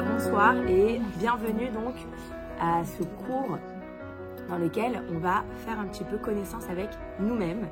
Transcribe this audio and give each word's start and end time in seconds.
bonsoir 0.00 0.56
et 0.68 0.98
bienvenue 1.18 1.68
donc 1.68 1.94
à 2.58 2.82
ce 2.82 3.02
cours 3.02 3.58
dans 4.48 4.56
lequel 4.56 5.02
on 5.10 5.18
va 5.18 5.44
faire 5.66 5.78
un 5.78 5.86
petit 5.86 6.04
peu 6.04 6.16
connaissance 6.16 6.64
avec 6.70 6.88
nous-mêmes. 7.20 7.68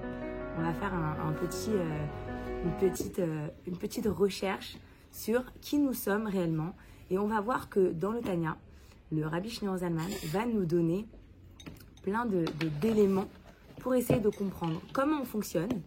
On 0.59 0.63
va 0.63 0.75
faire 0.75 0.93
un, 0.93 1.33
petit, 1.33 1.71
euh, 1.71 2.07
une, 2.65 2.73
petite, 2.73 3.21
euh, 3.21 3.49
une 3.67 3.79
petite 3.79 4.07
recherche 4.07 4.77
sur 5.11 5.45
qui 5.63 5.79
nous 5.79 5.95
sommes 5.95 6.27
réellement. 6.27 6.75
Et 7.11 7.17
on 7.17 7.27
va 7.27 7.41
voir 7.41 7.71
que 7.71 7.91
dans 7.91 8.13
le 8.13 8.21
Tanya, 8.21 8.59
le 9.11 9.27
Rabbi 9.27 9.49
Shneur 9.49 9.79
Zalman 9.79 10.11
va 10.27 10.45
nous 10.45 10.67
donner 10.67 11.07
plein 12.03 12.27
de, 12.27 12.45
d'éléments 12.83 13.29
pour 13.79 13.95
essayer 13.95 14.21
de 14.21 14.29
comprendre 14.29 14.83
comment 14.93 15.23
on 15.23 15.25
fonctionne 15.25 15.81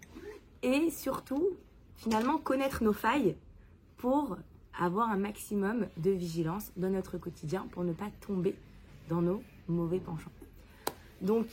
et 0.63 0.89
surtout, 0.89 1.49
finalement, 1.95 2.39
connaître 2.39 2.83
nos 2.83 2.93
failles 2.93 3.35
pour 3.97 4.37
avoir 4.79 5.09
un 5.09 5.17
maximum 5.17 5.87
de 5.97 6.11
vigilance 6.11 6.71
dans 6.77 6.89
notre 6.89 7.17
quotidien 7.17 7.67
pour 7.71 7.83
ne 7.83 7.93
pas 7.93 8.09
tomber 8.25 8.55
dans 9.09 9.21
nos 9.21 9.43
mauvais 9.67 9.99
penchants. 9.99 10.31
Donc, 11.21 11.47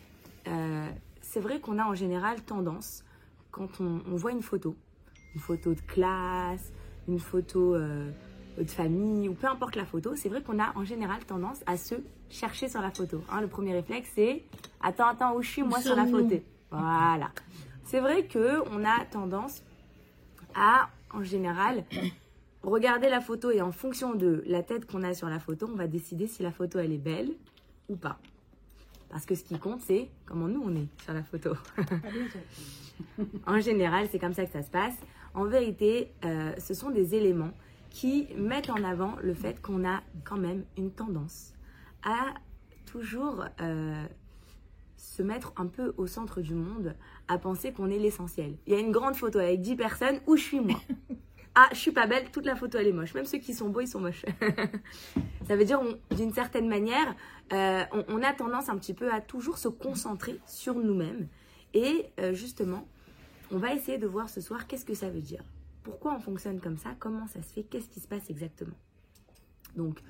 euh, 0.48 0.88
c'est 1.20 1.40
vrai 1.40 1.60
qu'on 1.60 1.78
a 1.78 1.84
en 1.84 1.94
général 1.94 2.40
tendance, 2.42 3.04
quand 3.50 3.80
on, 3.80 4.00
voit 4.16 4.32
une 4.32 4.42
photo, 4.42 4.74
une 5.34 5.40
photo 5.40 5.74
de 5.74 5.80
classe, 5.80 6.72
une 7.08 7.18
photo 7.18 7.74
euh, 7.74 8.10
de 8.58 8.70
famille, 8.70 9.28
ou 9.28 9.34
peu 9.34 9.46
importe 9.46 9.76
la 9.76 9.84
photo, 9.84 10.16
c'est 10.16 10.28
vrai 10.28 10.42
qu'on 10.42 10.58
a 10.58 10.76
en 10.76 10.84
général 10.84 11.24
tendance 11.24 11.60
à 11.66 11.76
se 11.76 11.94
chercher 12.28 12.68
sur 12.68 12.80
la 12.80 12.90
photo. 12.90 13.22
Hein, 13.30 13.40
le 13.40 13.48
premier 13.48 13.72
réflexe, 13.72 14.10
c'est 14.14 14.44
Attends, 14.80 15.08
attends, 15.08 15.34
où 15.34 15.42
je 15.42 15.48
suis 15.48 15.62
moi 15.62 15.80
sur 15.80 15.94
la 15.94 16.06
photo? 16.06 16.36
Voilà. 16.70 17.30
C'est 17.84 18.00
vrai 18.00 18.26
qu'on 18.26 18.84
a 18.84 19.04
tendance 19.10 19.62
à, 20.54 20.88
en 21.12 21.22
général, 21.22 21.84
regarder 22.62 23.08
la 23.08 23.20
photo 23.20 23.50
et 23.50 23.60
en 23.60 23.72
fonction 23.72 24.14
de 24.14 24.42
la 24.46 24.62
tête 24.62 24.86
qu'on 24.86 25.02
a 25.02 25.14
sur 25.14 25.28
la 25.28 25.38
photo, 25.38 25.68
on 25.70 25.76
va 25.76 25.86
décider 25.86 26.26
si 26.26 26.42
la 26.42 26.52
photo 26.52 26.78
elle 26.78 26.92
est 26.92 26.98
belle 26.98 27.32
ou 27.88 27.96
pas. 27.96 28.18
Parce 29.08 29.26
que 29.26 29.34
ce 29.34 29.42
qui 29.42 29.58
compte, 29.58 29.80
c'est 29.80 30.08
comment 30.24 30.46
nous 30.46 30.62
on 30.64 30.74
est 30.76 30.86
sur 31.02 31.12
la 31.12 31.22
photo. 31.22 31.54
en 33.46 33.60
général, 33.60 34.06
c'est 34.10 34.18
comme 34.18 34.34
ça 34.34 34.44
que 34.44 34.52
ça 34.52 34.62
se 34.62 34.70
passe. 34.70 34.94
En 35.34 35.44
vérité, 35.44 36.12
euh, 36.24 36.52
ce 36.58 36.74
sont 36.74 36.90
des 36.90 37.14
éléments 37.14 37.52
qui 37.90 38.28
mettent 38.36 38.70
en 38.70 38.84
avant 38.84 39.16
le 39.22 39.34
fait 39.34 39.60
qu'on 39.60 39.84
a 39.84 40.00
quand 40.24 40.36
même 40.36 40.64
une 40.76 40.92
tendance 40.92 41.54
à 42.04 42.34
toujours 42.86 43.44
euh, 43.60 44.04
se 44.96 45.22
mettre 45.22 45.52
un 45.56 45.66
peu 45.66 45.92
au 45.96 46.06
centre 46.06 46.40
du 46.40 46.54
monde, 46.54 46.94
à 47.26 47.38
penser 47.38 47.72
qu'on 47.72 47.90
est 47.90 47.98
l'essentiel. 47.98 48.56
Il 48.66 48.72
y 48.72 48.76
a 48.76 48.78
une 48.78 48.92
grande 48.92 49.16
photo 49.16 49.38
avec 49.38 49.60
10 49.60 49.76
personnes, 49.76 50.20
où 50.26 50.36
je 50.36 50.42
suis 50.42 50.60
moi 50.60 50.80
Ah, 51.54 51.68
je 51.72 51.78
suis 51.78 51.90
pas 51.90 52.06
belle, 52.06 52.30
toute 52.30 52.46
la 52.46 52.54
photo 52.54 52.78
elle 52.78 52.86
est 52.86 52.92
moche. 52.92 53.12
Même 53.14 53.24
ceux 53.24 53.38
qui 53.38 53.54
sont 53.54 53.70
beaux, 53.70 53.80
ils 53.80 53.88
sont 53.88 54.00
moches. 54.00 54.24
ça 55.48 55.56
veut 55.56 55.64
dire, 55.64 55.80
d'une 56.16 56.32
certaine 56.32 56.68
manière, 56.68 57.16
euh, 57.52 57.84
on, 58.08 58.22
a 58.22 58.32
tendance 58.32 58.68
un 58.68 58.78
petit 58.78 58.94
peu 58.94 59.12
à 59.12 59.20
toujours 59.20 59.58
se 59.58 59.66
concentrer 59.66 60.38
sur 60.46 60.74
nous-mêmes. 60.74 61.26
Et 61.74 62.06
euh, 62.20 62.32
justement, 62.34 62.86
on 63.50 63.58
va 63.58 63.74
essayer 63.74 63.98
de 63.98 64.06
voir 64.06 64.28
ce 64.28 64.40
soir 64.40 64.68
qu'est-ce 64.68 64.84
que 64.84 64.94
ça 64.94 65.10
veut 65.10 65.20
dire. 65.20 65.42
Pourquoi 65.82 66.14
on 66.14 66.20
fonctionne 66.20 66.60
comme 66.60 66.78
ça? 66.78 66.90
Comment 67.00 67.26
ça 67.26 67.42
se 67.42 67.52
fait? 67.52 67.64
Qu'est-ce 67.64 67.88
qui 67.88 67.98
se 67.98 68.06
passe 68.06 68.30
exactement? 68.30 68.76
Donc, 69.76 70.00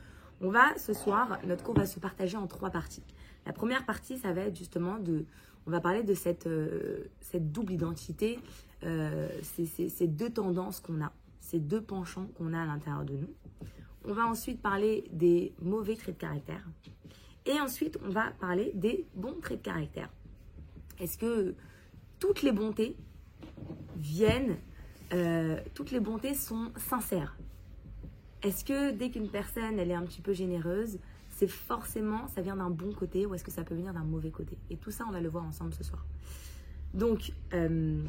on 0.43 0.51
va 0.51 0.77
ce 0.77 0.93
soir, 0.93 1.39
notre 1.47 1.65
cours 1.65 1.75
va 1.75 1.87
se 1.87 2.01
partager 2.01 2.37
en 2.37 2.47
trois 2.47 2.71
parties. 2.71 3.05
La 3.47 3.55
première 3.55 3.87
partie, 3.87 4.19
ça 4.19 4.33
va 4.35 4.43
être 4.43 4.57
justement 4.57 4.99
de, 4.99 5.25
on 5.67 5.71
va 5.71 5.81
parler 5.81 6.03
de 6.03 6.13
cette, 6.13 6.47
euh, 6.47 7.05
cette 7.21 7.51
double 7.51 7.73
identité, 7.73 8.39
ces 9.43 10.07
deux 10.07 10.31
tendances 10.31 10.81
qu'on 10.81 11.03
a 11.03 11.13
ces 11.51 11.59
deux 11.59 11.83
penchants 11.83 12.29
qu'on 12.37 12.53
a 12.55 12.63
à 12.63 12.67
l'intérieur 12.67 13.05
de 13.05 13.15
nous. 13.15 13.35
On 14.05 14.13
va 14.13 14.27
ensuite 14.27 14.63
parler 14.63 15.05
des 15.13 15.53
mauvais 15.61 15.97
traits 15.97 16.15
de 16.15 16.21
caractère. 16.21 16.65
Et 17.45 17.59
ensuite, 17.61 17.99
on 18.05 18.09
va 18.11 18.31
parler 18.41 18.71
des 18.75 19.05
bons 19.15 19.35
traits 19.41 19.59
de 19.59 19.65
caractère. 19.65 20.09
Est-ce 21.01 21.19
que 21.19 21.55
toutes 22.21 22.43
les 22.43 22.53
bontés 22.53 22.97
viennent, 23.97 24.57
euh, 25.13 25.59
toutes 25.75 25.91
les 25.91 26.01
bontés 26.01 26.35
sont 26.35 26.71
sincères? 26.77 27.37
Est-ce 28.43 28.65
que 28.65 28.93
dès 28.93 29.11
qu'une 29.11 29.29
personne, 29.29 29.79
elle 29.79 29.91
est 29.91 29.95
un 29.95 30.05
petit 30.05 30.23
peu 30.23 30.33
généreuse, 30.33 30.99
c'est 31.31 31.49
forcément, 31.49 32.29
ça 32.29 32.43
vient 32.43 32.57
d'un 32.57 32.71
bon 32.71 32.93
côté 32.93 33.27
ou 33.27 33.35
est-ce 33.35 33.45
que 33.45 33.51
ça 33.51 33.65
peut 33.65 33.75
venir 33.75 33.93
d'un 33.93 34.05
mauvais 34.05 34.31
côté? 34.31 34.57
Et 34.71 34.77
tout 34.77 34.91
ça, 34.91 35.05
on 35.09 35.11
va 35.11 35.21
le 35.21 35.29
voir 35.29 35.45
ensemble 35.45 35.75
ce 35.75 35.83
soir. 35.83 36.07
Donc, 36.95 37.33
euh, 37.55 38.03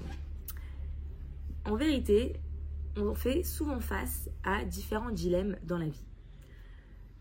en 1.65 1.75
vérité, 1.75 2.39
on 2.97 3.15
fait 3.15 3.43
souvent 3.43 3.79
face 3.79 4.29
à 4.43 4.65
différents 4.65 5.11
dilemmes 5.11 5.55
dans 5.63 5.77
la 5.77 5.87
vie. 5.87 6.05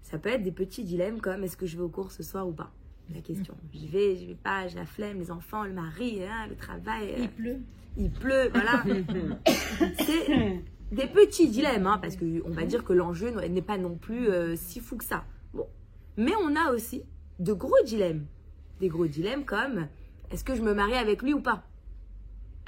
Ça 0.03 0.19
peut 0.19 0.29
être 0.29 0.43
des 0.43 0.53
petits 0.53 0.85
dilemmes 0.85 1.21
comme 1.21 1.45
est-ce 1.45 1.57
que 1.57 1.67
je 1.67 1.77
vais 1.77 1.83
au 1.83 1.89
cours 1.89 2.11
ce 2.11 2.23
soir 2.23 2.49
ou 2.49 2.53
pas? 2.53 2.73
La 3.15 3.21
question. 3.21 3.55
Mm. 3.55 3.79
J'y 3.79 3.89
vais, 3.89 4.17
j'y 4.17 4.27
vais 4.27 4.35
pas, 4.35 4.67
j'ai 4.69 4.77
la 4.77 4.87
flemme, 4.87 5.19
les 5.19 5.31
enfants, 5.31 5.65
le 5.65 5.73
mari, 5.73 6.23
hein, 6.25 6.47
le 6.49 6.57
travail. 6.57 7.15
Il 7.19 7.29
pleut. 7.29 7.61
Il 7.97 8.11
pleut, 8.11 8.51
voilà. 8.53 8.85
C'est 9.99 10.63
des 10.93 11.07
petits 11.07 11.49
dilemmes, 11.49 11.87
hein, 11.87 11.99
parce 12.01 12.17
qu'on 12.17 12.51
va 12.51 12.65
dire 12.65 12.85
que 12.85 12.93
l'enjeu 12.93 13.31
n'est 13.31 13.63
pas 13.63 13.79
non 13.79 13.97
plus 13.97 14.29
euh, 14.29 14.57
si 14.57 14.81
fou 14.81 14.97
que 14.97 15.05
ça. 15.05 15.25
Bon. 15.55 15.67
Mais 16.17 16.33
on 16.43 16.55
a 16.57 16.73
aussi 16.73 17.03
de 17.39 17.53
gros 17.53 17.83
dilemmes. 17.85 18.27
Des 18.81 18.89
gros 18.89 19.07
dilemmes 19.07 19.45
comme 19.45 19.87
est-ce 20.31 20.45
que 20.45 20.55
je 20.55 20.63
me 20.63 20.75
marie 20.75 20.95
avec 20.95 21.23
lui 21.23 21.35
ou 21.35 21.41
pas? 21.41 21.65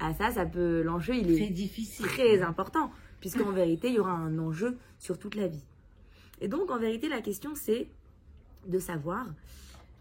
Ah 0.04 0.12
ça, 0.14 0.32
ça 0.32 0.44
peut, 0.44 0.82
l'enjeu 0.82 1.14
il 1.14 1.30
est 1.30 1.36
très 1.36 1.52
difficile, 1.52 2.06
très 2.06 2.42
important, 2.42 2.90
puisqu'en 3.20 3.52
vérité 3.52 3.86
il 3.88 3.94
y 3.94 3.98
aura 4.00 4.10
un 4.10 4.36
enjeu 4.40 4.76
sur 4.98 5.16
toute 5.16 5.36
la 5.36 5.46
vie. 5.46 5.62
Et 6.40 6.48
donc 6.48 6.72
en 6.72 6.78
vérité 6.78 7.08
la 7.08 7.20
question 7.20 7.52
c'est 7.54 7.86
de 8.66 8.80
savoir 8.80 9.26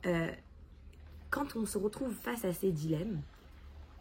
euh, 0.07 0.31
quand 1.29 1.55
on 1.55 1.67
se 1.67 1.77
retrouve 1.77 2.13
face 2.13 2.45
à 2.45 2.51
ces 2.51 2.71
dilemmes, 2.71 3.21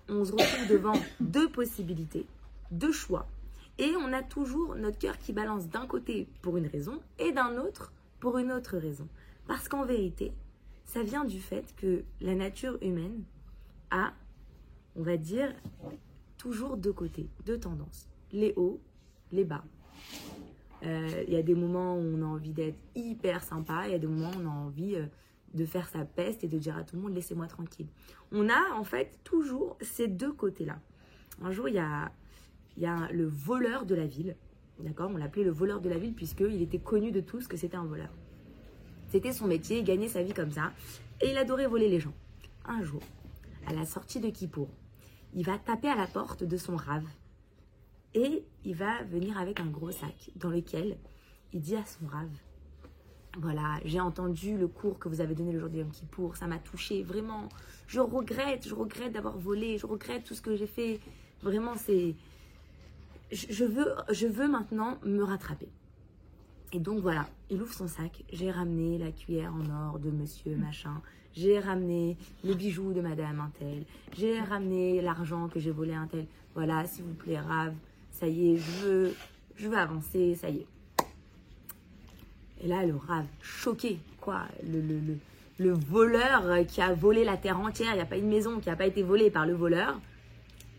on 0.09 0.25
se 0.25 0.33
retrouve 0.33 0.69
devant 0.69 0.99
deux 1.21 1.51
possibilités, 1.51 2.25
deux 2.71 2.93
choix, 2.93 3.29
et 3.77 3.93
on 3.97 4.11
a 4.15 4.23
toujours 4.23 4.77
notre 4.77 4.99
cœur 4.99 5.19
qui 5.19 5.35
balance 5.35 5.69
d'un 5.69 5.87
côté 5.87 6.29
pour 6.41 6.57
une 6.57 6.67
raison 6.67 6.99
et 7.19 7.33
d'un 7.33 7.59
autre 7.59 7.93
pour 8.21 8.39
une 8.39 8.53
autre 8.53 8.79
raison. 8.79 9.07
Parce 9.47 9.69
qu'en 9.69 9.85
vérité, 9.85 10.33
ça 10.87 11.03
vient 11.03 11.27
du 11.27 11.41
fait 11.41 11.75
que 11.77 12.05
la 12.23 12.35
nature 12.35 12.79
humaine 12.81 13.23
a 13.91 14.15
on 14.97 15.03
va 15.03 15.17
dire, 15.17 15.55
toujours 16.37 16.77
deux 16.77 16.93
côtés, 16.93 17.29
deux 17.45 17.59
tendances. 17.59 18.09
Les 18.33 18.53
hauts, 18.57 18.81
les 19.33 19.45
bas. 19.45 19.65
Euh, 20.83 21.25
il 21.27 21.35
y 21.35 21.37
a 21.37 21.43
des 21.43 21.55
moments 21.55 21.97
où 21.97 22.01
on 22.01 22.23
a 22.23 22.27
envie 22.27 22.53
d'être 22.53 22.79
hyper 22.95 23.43
sympa, 23.43 23.83
il 23.87 23.93
y 23.93 23.95
a 23.95 23.99
des 23.99 24.07
moments 24.07 24.31
où 24.31 24.41
on 24.43 24.47
a 24.47 24.65
envie 24.67 24.97
euh, 24.97 25.07
de 25.55 25.67
faire 25.67 25.89
sa 25.89 26.05
peste 26.05 26.43
et 26.43 26.49
de 26.49 26.59
dire 26.59 26.77
à 26.77 26.85
tout 26.85 26.97
le 26.97 27.03
monde 27.03 27.15
laissez-moi 27.15 27.47
tranquille. 27.47 27.89
On 28.33 28.49
a 28.49 28.73
en 28.75 28.85
fait 28.85 29.19
toujours 29.25 29.77
ces 29.81 30.09
deux 30.09 30.33
côtés-là. 30.33 30.79
Un 31.43 31.53
jour, 31.53 31.69
il 31.69 31.75
y 31.75 31.79
a, 31.79 32.13
le 33.13 33.27
voleur 33.27 33.85
de 33.85 33.95
la 33.95 34.07
ville, 34.07 34.37
d'accord 34.79 35.11
On 35.13 35.17
l'appelait 35.17 35.45
le 35.45 35.51
voleur 35.51 35.81
de 35.81 35.89
la 35.89 35.99
ville 35.99 36.15
puisqu'il 36.15 36.63
était 36.63 36.79
connu 36.79 37.13
de 37.13 37.21
tous 37.21 37.47
que 37.47 37.57
c'était 37.57 37.77
un 37.77 37.85
voleur. 37.85 38.11
C'était 39.09 39.33
son 39.33 39.47
métier, 39.47 39.79
il 39.79 39.85
gagnait 39.85 40.09
sa 40.09 40.23
vie 40.23 40.33
comme 40.33 40.53
ça, 40.53 40.73
et 41.21 41.31
il 41.31 41.37
adorait 41.37 41.67
voler 41.67 41.89
les 41.89 41.99
gens. 41.99 42.15
Un 42.65 42.83
jour, 42.85 43.03
à 43.67 43.73
la 43.73 43.87
sortie 43.87 44.21
de 44.21 44.31
Kippour, 44.31 44.69
il 45.35 45.45
va 45.45 45.59
taper 45.59 45.89
à 45.89 45.97
la 45.97 46.07
porte 46.07 46.45
de 46.45 46.57
son 46.57 46.77
rave 46.77 47.07
et 48.15 48.45
il 48.65 48.75
va 48.75 49.03
venir 49.05 49.39
avec 49.39 49.61
un 49.61 49.67
gros 49.67 49.93
sac 49.93 50.31
dans 50.37 50.51
lequel 50.51 50.99
il 51.53 51.61
dit 51.61 51.77
à 51.77 51.85
son 51.85 52.07
rave 52.07 52.31
voilà, 53.39 53.79
j'ai 53.85 54.01
entendu 54.01 54.57
le 54.57 54.67
cours 54.67 54.99
que 54.99 55.09
vous 55.09 55.21
avez 55.21 55.35
donné 55.35 55.53
le 55.53 55.61
jour 55.61 55.69
Yom 55.69 55.91
Kippour, 55.91 56.37
ça 56.37 56.47
m'a 56.47 56.59
touché, 56.59 57.03
vraiment. 57.03 57.49
Je 57.87 58.01
regrette, 58.01 58.67
je 58.67 58.75
regrette 58.75 59.13
d'avoir 59.13 59.39
volé, 59.39 59.79
je 59.79 59.87
regrette 59.87 60.25
tout 60.25 60.35
ce 60.35 60.43
que 60.43 60.57
j'ai 60.57 60.67
fait. 60.67 61.01
Vraiment, 61.43 61.77
c'est. 61.77 62.17
Je 63.31 63.65
veux, 63.65 63.95
je 64.11 64.27
veux 64.27 64.49
maintenant 64.49 64.99
me 65.05 65.23
rattraper. 65.23 65.69
Et 66.73 66.79
donc 66.79 67.01
voilà, 67.01 67.29
il 67.51 67.61
ouvre 67.61 67.73
son 67.73 67.89
sac. 67.89 68.23
J'ai 68.33 68.51
ramené 68.51 68.99
la 68.99 69.11
cuillère 69.11 69.53
en 69.53 69.89
or 69.89 69.99
de 69.99 70.11
monsieur 70.11 70.57
machin. 70.57 71.01
J'ai 71.35 71.59
ramené 71.59 72.17
les 72.45 72.55
bijoux 72.55 72.93
de 72.93 73.01
madame 73.01 73.41
Intel. 73.41 73.85
J'ai 74.17 74.41
ramené 74.41 75.01
l'argent 75.01 75.49
que 75.49 75.59
j'ai 75.61 75.71
volé 75.71 75.95
à 75.95 76.01
Intel. 76.01 76.27
Voilà, 76.55 76.87
s'il 76.87 77.05
vous 77.05 77.15
plaît, 77.15 77.39
Rave, 77.39 77.75
ça 78.11 78.27
y 78.27 78.53
est, 78.53 78.57
je 78.57 78.71
veux, 78.85 79.15
je 79.57 79.69
veux 79.69 79.79
avancer, 79.79 80.35
ça 80.35 80.51
y 80.51 80.59
est. 80.59 80.67
Et 82.63 82.69
là, 82.69 82.85
le 82.85 82.95
Rave, 82.95 83.27
choqué, 83.41 83.99
quoi, 84.21 84.43
le, 84.65 84.81
le, 84.81 84.99
le, 84.99 85.19
le 85.59 85.73
voleur 85.73 86.67
qui 86.67 86.81
a 86.81 86.93
volé 86.95 87.25
la 87.25 87.37
terre 87.37 87.59
entière, 87.59 87.93
il 87.93 87.97
n'y 87.97 88.03
a 88.03 88.07
pas 88.07 88.17
une 88.17 88.29
maison 88.29 88.61
qui 88.61 88.69
n'a 88.69 88.77
pas 88.77 88.87
été 88.87 89.03
volée 89.03 89.31
par 89.31 89.47
le 89.47 89.55
voleur. 89.55 90.01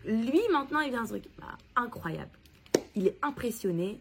Lui, 0.04 0.40
maintenant, 0.52 0.80
il 0.80 0.90
vient 0.90 1.02
un 1.02 1.06
truc 1.06 1.24
bah, 1.38 1.56
incroyable. 1.76 2.30
Il 2.94 3.06
est 3.06 3.16
impressionné, 3.22 4.00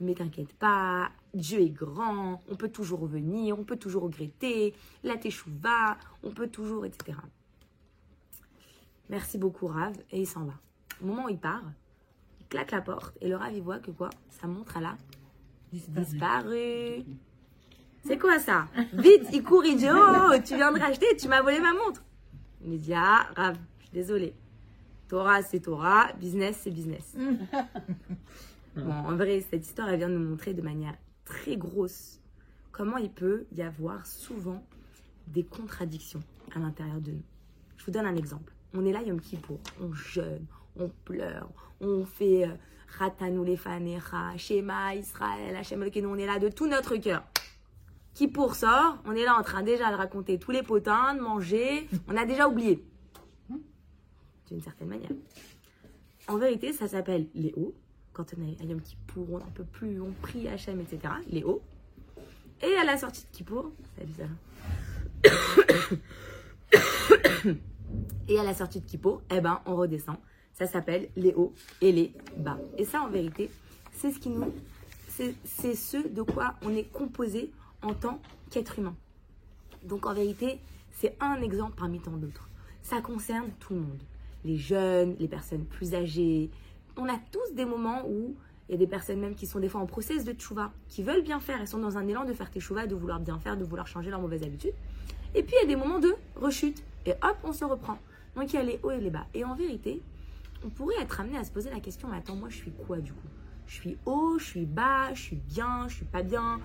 mais 0.00 0.14
t'inquiète 0.14 0.52
pas, 0.54 1.10
Dieu 1.34 1.60
est 1.60 1.70
grand, 1.70 2.40
on 2.48 2.56
peut 2.56 2.68
toujours 2.68 3.00
revenir, 3.00 3.58
on 3.58 3.64
peut 3.64 3.76
toujours 3.76 4.04
regretter, 4.04 4.74
la 5.02 5.16
va, 5.60 5.96
on 6.22 6.30
peut 6.30 6.48
toujours, 6.48 6.86
etc. 6.86 7.18
Merci 9.10 9.38
beaucoup 9.38 9.66
Rav, 9.66 9.94
et 10.10 10.20
il 10.20 10.26
s'en 10.26 10.44
va. 10.44 10.54
Au 11.02 11.06
moment 11.06 11.26
où 11.26 11.28
il 11.28 11.38
part, 11.38 11.64
il 12.40 12.46
claque 12.46 12.72
la 12.72 12.80
porte, 12.80 13.16
et 13.20 13.28
le 13.28 13.36
Rav, 13.36 13.52
il 13.54 13.62
voit 13.62 13.78
que 13.78 13.90
quoi? 13.90 14.10
Ça 14.30 14.46
montre 14.46 14.76
à 14.76 14.80
la 14.80 14.96
disparu. 15.72 17.04
C'est 18.04 18.18
quoi 18.18 18.38
ça? 18.38 18.66
Vite, 18.92 19.28
il 19.32 19.42
court, 19.42 19.64
il 19.64 19.76
dit 19.76 19.88
Oh, 19.90 20.32
tu 20.44 20.56
viens 20.56 20.72
de 20.72 20.78
racheter, 20.78 21.16
tu 21.16 21.28
m'as 21.28 21.42
volé 21.42 21.60
ma 21.60 21.72
montre. 21.72 22.02
Il 22.62 22.70
lui 22.70 22.78
dit 22.78 22.94
Ah, 22.94 23.26
Rav, 23.36 23.56
je 23.78 23.84
suis 23.84 23.94
désolé. 23.94 24.34
Torah, 25.08 25.42
c'est 25.42 25.60
Torah, 25.60 26.12
business, 26.14 26.60
c'est 26.62 26.70
business. 26.70 27.16
bon, 28.76 28.92
en 28.92 29.16
vrai, 29.16 29.44
cette 29.50 29.66
histoire, 29.66 29.88
elle 29.88 29.98
vient 29.98 30.08
nous 30.08 30.30
montrer 30.30 30.54
de 30.54 30.62
manière 30.62 30.94
très 31.28 31.56
grosse 31.56 32.20
comment 32.72 32.96
il 32.96 33.10
peut 33.10 33.46
y 33.52 33.62
avoir 33.62 34.06
souvent 34.06 34.62
des 35.26 35.44
contradictions 35.44 36.22
à 36.54 36.58
l'intérieur 36.58 37.00
de 37.00 37.12
nous? 37.12 37.22
Je 37.76 37.84
vous 37.84 37.90
donne 37.90 38.06
un 38.06 38.16
exemple. 38.16 38.52
On 38.74 38.84
est 38.84 38.92
là, 38.92 39.02
Yom 39.02 39.20
Kippour, 39.20 39.60
on 39.80 39.92
jeûne, 39.92 40.46
on 40.76 40.88
pleure, 41.04 41.48
on 41.80 42.04
fait 42.04 42.46
euh, 42.46 42.52
Ratanou 42.98 43.44
les 43.44 43.56
Fanera, 43.56 44.36
Shema, 44.36 44.94
Israël, 44.94 45.56
Hachem 45.56 45.84
nous 45.84 46.08
on 46.08 46.16
est 46.16 46.26
là 46.26 46.38
de 46.38 46.48
tout 46.48 46.66
notre 46.66 46.96
cœur. 46.96 47.24
Kippour 48.14 48.54
sort, 48.54 48.98
on 49.04 49.12
est 49.12 49.24
là 49.24 49.36
en 49.38 49.42
train 49.42 49.62
déjà 49.62 49.90
de 49.90 49.96
raconter 49.96 50.38
tous 50.38 50.50
les 50.50 50.62
potins, 50.62 51.14
de 51.14 51.20
manger, 51.20 51.88
on 52.08 52.16
a 52.16 52.24
déjà 52.24 52.48
oublié. 52.48 52.84
D'une 54.48 54.60
certaine 54.60 54.88
manière. 54.88 55.10
En 56.26 56.36
vérité, 56.36 56.72
ça 56.72 56.88
s'appelle 56.88 57.28
les 57.34 57.52
hauts. 57.56 57.74
Quand 58.18 58.34
on 58.36 58.42
est 58.42 58.60
à 58.60 58.64
Yom 58.64 58.80
Kippour, 58.80 59.28
on 59.30 59.38
n'en 59.38 59.50
peut 59.54 59.62
plus, 59.62 60.00
on 60.00 60.10
prie 60.10 60.48
Hachem, 60.48 60.80
etc. 60.80 61.14
Les 61.30 61.44
hauts. 61.44 61.62
Et 62.60 62.74
à 62.74 62.82
la 62.82 62.98
sortie 62.98 63.22
de 63.22 63.28
Kippour, 63.30 63.70
salut 63.96 64.12
ça. 64.18 64.24
Et 68.28 68.36
à 68.36 68.42
la 68.42 68.54
sortie 68.54 68.80
de 68.80 68.86
Kippour, 68.86 69.22
eh 69.30 69.40
ben, 69.40 69.60
on 69.66 69.76
redescend. 69.76 70.16
Ça 70.52 70.66
s'appelle 70.66 71.10
les 71.14 71.32
hauts 71.32 71.54
et 71.80 71.92
les 71.92 72.12
bas. 72.36 72.58
Et 72.76 72.84
ça, 72.84 73.02
en 73.02 73.08
vérité, 73.08 73.52
c'est 73.92 74.10
ce 74.10 74.18
c'est 75.44 75.76
ce 75.76 76.08
de 76.08 76.22
quoi 76.22 76.56
on 76.62 76.74
est 76.74 76.90
composé 76.92 77.52
en 77.82 77.94
tant 77.94 78.20
qu'être 78.50 78.80
humain. 78.80 78.96
Donc, 79.84 80.06
en 80.06 80.14
vérité, 80.14 80.58
c'est 80.90 81.16
un 81.20 81.40
exemple 81.40 81.76
parmi 81.78 82.00
tant 82.00 82.16
d'autres. 82.16 82.48
Ça 82.82 83.00
concerne 83.00 83.50
tout 83.60 83.74
le 83.74 83.80
monde. 83.80 84.02
Les 84.44 84.56
jeunes, 84.56 85.14
les 85.20 85.28
personnes 85.28 85.64
plus 85.66 85.94
âgées. 85.94 86.50
On 87.00 87.08
a 87.08 87.16
tous 87.30 87.54
des 87.54 87.64
moments 87.64 88.02
où 88.08 88.34
il 88.68 88.72
y 88.72 88.74
a 88.74 88.76
des 88.76 88.88
personnes 88.88 89.20
même 89.20 89.36
qui 89.36 89.46
sont 89.46 89.60
des 89.60 89.68
fois 89.68 89.80
en 89.80 89.86
process 89.86 90.24
de 90.24 90.32
tchouva, 90.32 90.72
qui 90.88 91.04
veulent 91.04 91.22
bien 91.22 91.38
faire, 91.38 91.58
elles 91.60 91.68
sont 91.68 91.78
dans 91.78 91.96
un 91.96 92.08
élan 92.08 92.24
de 92.24 92.32
faire 92.32 92.50
tchouva, 92.50 92.88
de 92.88 92.94
vouloir 92.96 93.20
bien 93.20 93.38
faire, 93.38 93.56
de 93.56 93.64
vouloir 93.64 93.86
changer 93.86 94.10
leurs 94.10 94.20
mauvaises 94.20 94.42
habitudes. 94.42 94.74
Et 95.36 95.44
puis 95.44 95.54
il 95.56 95.62
y 95.62 95.64
a 95.64 95.68
des 95.68 95.76
moments 95.76 96.00
de 96.00 96.12
rechute. 96.34 96.82
Et 97.06 97.12
hop, 97.12 97.36
on 97.44 97.52
se 97.52 97.64
reprend. 97.64 97.98
Donc 98.34 98.52
il 98.52 98.56
y 98.56 98.58
a 98.58 98.64
les 98.64 98.80
hauts 98.82 98.90
et 98.90 99.00
les 99.00 99.10
bas. 99.10 99.26
Et 99.32 99.44
en 99.44 99.54
vérité, 99.54 100.02
on 100.64 100.70
pourrait 100.70 101.00
être 101.00 101.20
amené 101.20 101.38
à 101.38 101.44
se 101.44 101.52
poser 101.52 101.70
la 101.70 101.78
question, 101.78 102.08
mais 102.08 102.16
attends, 102.16 102.34
moi 102.34 102.48
je 102.48 102.56
suis 102.56 102.72
quoi 102.72 102.98
du 102.98 103.12
coup? 103.12 103.28
Je 103.68 103.74
suis 103.74 103.96
haut, 104.04 104.38
je 104.38 104.44
suis 104.44 104.66
bas, 104.66 105.14
je 105.14 105.22
suis 105.22 105.36
bien, 105.36 105.86
je 105.86 105.94
suis 105.94 106.04
pas 106.04 106.22
bien. 106.22 106.58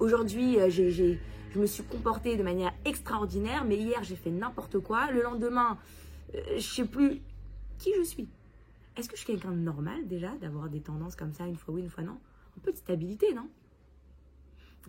Aujourd'hui, 0.00 0.58
euh, 0.58 0.68
je 0.68 1.16
me 1.54 1.66
suis 1.66 1.84
comportée 1.84 2.36
de 2.36 2.42
manière 2.42 2.72
extraordinaire, 2.84 3.64
mais 3.64 3.76
hier 3.76 4.02
j'ai 4.02 4.16
fait 4.16 4.30
n'importe 4.30 4.80
quoi. 4.80 5.12
Le 5.12 5.22
lendemain, 5.22 5.78
euh, 6.34 6.40
je 6.56 6.60
sais 6.60 6.86
plus 6.86 7.20
qui 7.78 7.92
je 7.96 8.02
suis. 8.02 8.28
Est-ce 8.96 9.08
que 9.08 9.16
je 9.16 9.22
suis 9.22 9.32
quelqu'un 9.32 9.50
de 9.50 9.58
normal 9.58 10.06
déjà, 10.08 10.34
d'avoir 10.36 10.68
des 10.70 10.80
tendances 10.80 11.16
comme 11.16 11.32
ça, 11.32 11.46
une 11.46 11.56
fois 11.56 11.74
oui, 11.74 11.82
une 11.82 11.90
fois 11.90 12.02
non? 12.02 12.18
Un 12.56 12.60
peu 12.60 12.72
de 12.72 12.76
stabilité, 12.78 13.34
non? 13.34 13.48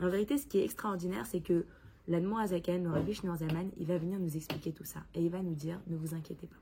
En 0.01 0.09
vérité, 0.09 0.37
ce 0.37 0.47
qui 0.47 0.59
est 0.59 0.63
extraordinaire, 0.63 1.25
c'est 1.25 1.41
que 1.41 1.65
l'Admo 2.07 2.37
Azaken, 2.37 2.83
le 2.83 2.89
Rabbi 2.91 3.13
Zaman, 3.13 3.69
il 3.77 3.85
va 3.85 3.97
venir 3.97 4.19
nous 4.19 4.37
expliquer 4.37 4.71
tout 4.71 4.85
ça. 4.85 4.99
Et 5.13 5.21
il 5.23 5.29
va 5.29 5.41
nous 5.41 5.55
dire, 5.55 5.79
ne 5.87 5.97
vous 5.97 6.13
inquiétez 6.13 6.47
pas. 6.47 6.55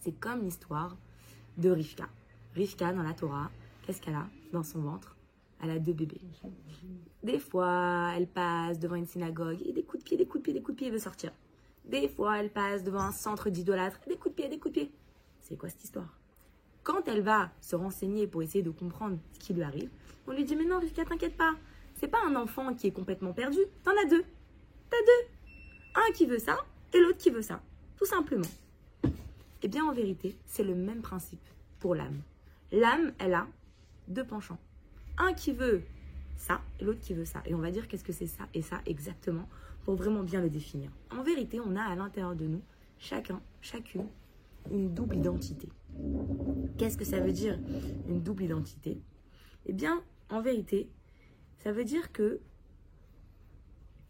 C'est 0.00 0.18
comme 0.18 0.42
l'histoire 0.42 0.96
de 1.58 1.70
Rivka. 1.70 2.08
Rivka, 2.54 2.92
dans 2.92 3.02
la 3.02 3.12
Torah, 3.12 3.50
qu'est-ce 3.82 4.00
qu'elle 4.00 4.14
a 4.14 4.26
dans 4.52 4.62
son 4.62 4.80
ventre? 4.80 5.16
Elle 5.60 5.70
a 5.70 5.78
deux 5.78 5.92
bébés. 5.92 6.20
Des 7.22 7.38
fois, 7.38 8.12
elle 8.16 8.28
passe 8.28 8.78
devant 8.78 8.94
une 8.94 9.06
synagogue 9.06 9.60
et 9.64 9.72
des 9.72 9.82
coups 9.82 10.04
de 10.04 10.08
pied, 10.08 10.16
des 10.16 10.26
coups 10.26 10.42
de 10.42 10.44
pied, 10.44 10.52
des 10.54 10.62
coups 10.62 10.76
de 10.76 10.78
pied, 10.78 10.86
elle 10.86 10.92
veut 10.92 10.98
sortir. 10.98 11.32
Des 11.84 12.08
fois, 12.08 12.38
elle 12.38 12.50
passe 12.50 12.84
devant 12.84 13.00
un 13.00 13.12
centre 13.12 13.50
d'idolâtres, 13.50 14.00
des 14.06 14.16
coups 14.16 14.34
de 14.34 14.40
pied, 14.42 14.48
des 14.48 14.58
coups 14.58 14.74
de 14.74 14.80
pied. 14.80 14.92
C'est 15.42 15.56
quoi 15.56 15.68
cette 15.68 15.84
histoire? 15.84 16.12
Quand 16.86 17.08
elle 17.08 17.20
va 17.20 17.50
se 17.60 17.74
renseigner 17.74 18.28
pour 18.28 18.44
essayer 18.44 18.62
de 18.62 18.70
comprendre 18.70 19.18
ce 19.32 19.40
qui 19.40 19.52
lui 19.52 19.64
arrive, 19.64 19.90
on 20.28 20.32
lui 20.32 20.44
dit 20.44 20.54
Mais 20.54 20.64
non, 20.64 20.78
Rivka, 20.78 21.04
t'inquiète 21.04 21.36
pas. 21.36 21.54
C'est 21.94 22.06
pas 22.06 22.20
un 22.24 22.36
enfant 22.36 22.74
qui 22.74 22.86
est 22.86 22.92
complètement 22.92 23.32
perdu. 23.32 23.58
T'en 23.82 23.90
as 23.90 24.08
deux. 24.08 24.22
T'as 24.88 24.96
deux. 24.96 25.28
Un 25.96 26.12
qui 26.12 26.26
veut 26.26 26.38
ça 26.38 26.56
et 26.94 27.00
l'autre 27.00 27.18
qui 27.18 27.30
veut 27.30 27.42
ça. 27.42 27.60
Tout 27.96 28.04
simplement. 28.04 28.46
Eh 29.62 29.68
bien, 29.68 29.84
en 29.84 29.92
vérité, 29.92 30.36
c'est 30.46 30.62
le 30.62 30.76
même 30.76 31.02
principe 31.02 31.44
pour 31.80 31.96
l'âme. 31.96 32.20
L'âme, 32.70 33.12
elle 33.18 33.34
a 33.34 33.48
deux 34.06 34.24
penchants. 34.24 34.58
Un 35.18 35.32
qui 35.32 35.50
veut 35.50 35.82
ça 36.36 36.60
et 36.78 36.84
l'autre 36.84 37.00
qui 37.00 37.14
veut 37.14 37.24
ça. 37.24 37.42
Et 37.46 37.54
on 37.54 37.58
va 37.58 37.72
dire 37.72 37.88
qu'est-ce 37.88 38.04
que 38.04 38.12
c'est 38.12 38.28
ça 38.28 38.44
et 38.54 38.62
ça 38.62 38.80
exactement 38.86 39.48
pour 39.84 39.96
vraiment 39.96 40.22
bien 40.22 40.40
le 40.40 40.50
définir. 40.50 40.92
En 41.10 41.24
vérité, 41.24 41.58
on 41.58 41.74
a 41.74 41.82
à 41.82 41.96
l'intérieur 41.96 42.36
de 42.36 42.46
nous, 42.46 42.62
chacun, 42.98 43.40
chacune, 43.60 44.06
une 44.70 44.94
double 44.94 45.16
identité. 45.16 45.68
Qu'est-ce 46.78 46.98
que 46.98 47.04
ça 47.04 47.20
veut 47.20 47.32
dire 47.32 47.58
une 48.06 48.22
double 48.22 48.44
identité? 48.44 49.00
Eh 49.64 49.72
bien, 49.72 50.02
en 50.28 50.42
vérité, 50.42 50.90
ça 51.56 51.72
veut 51.72 51.84
dire 51.84 52.12
que 52.12 52.40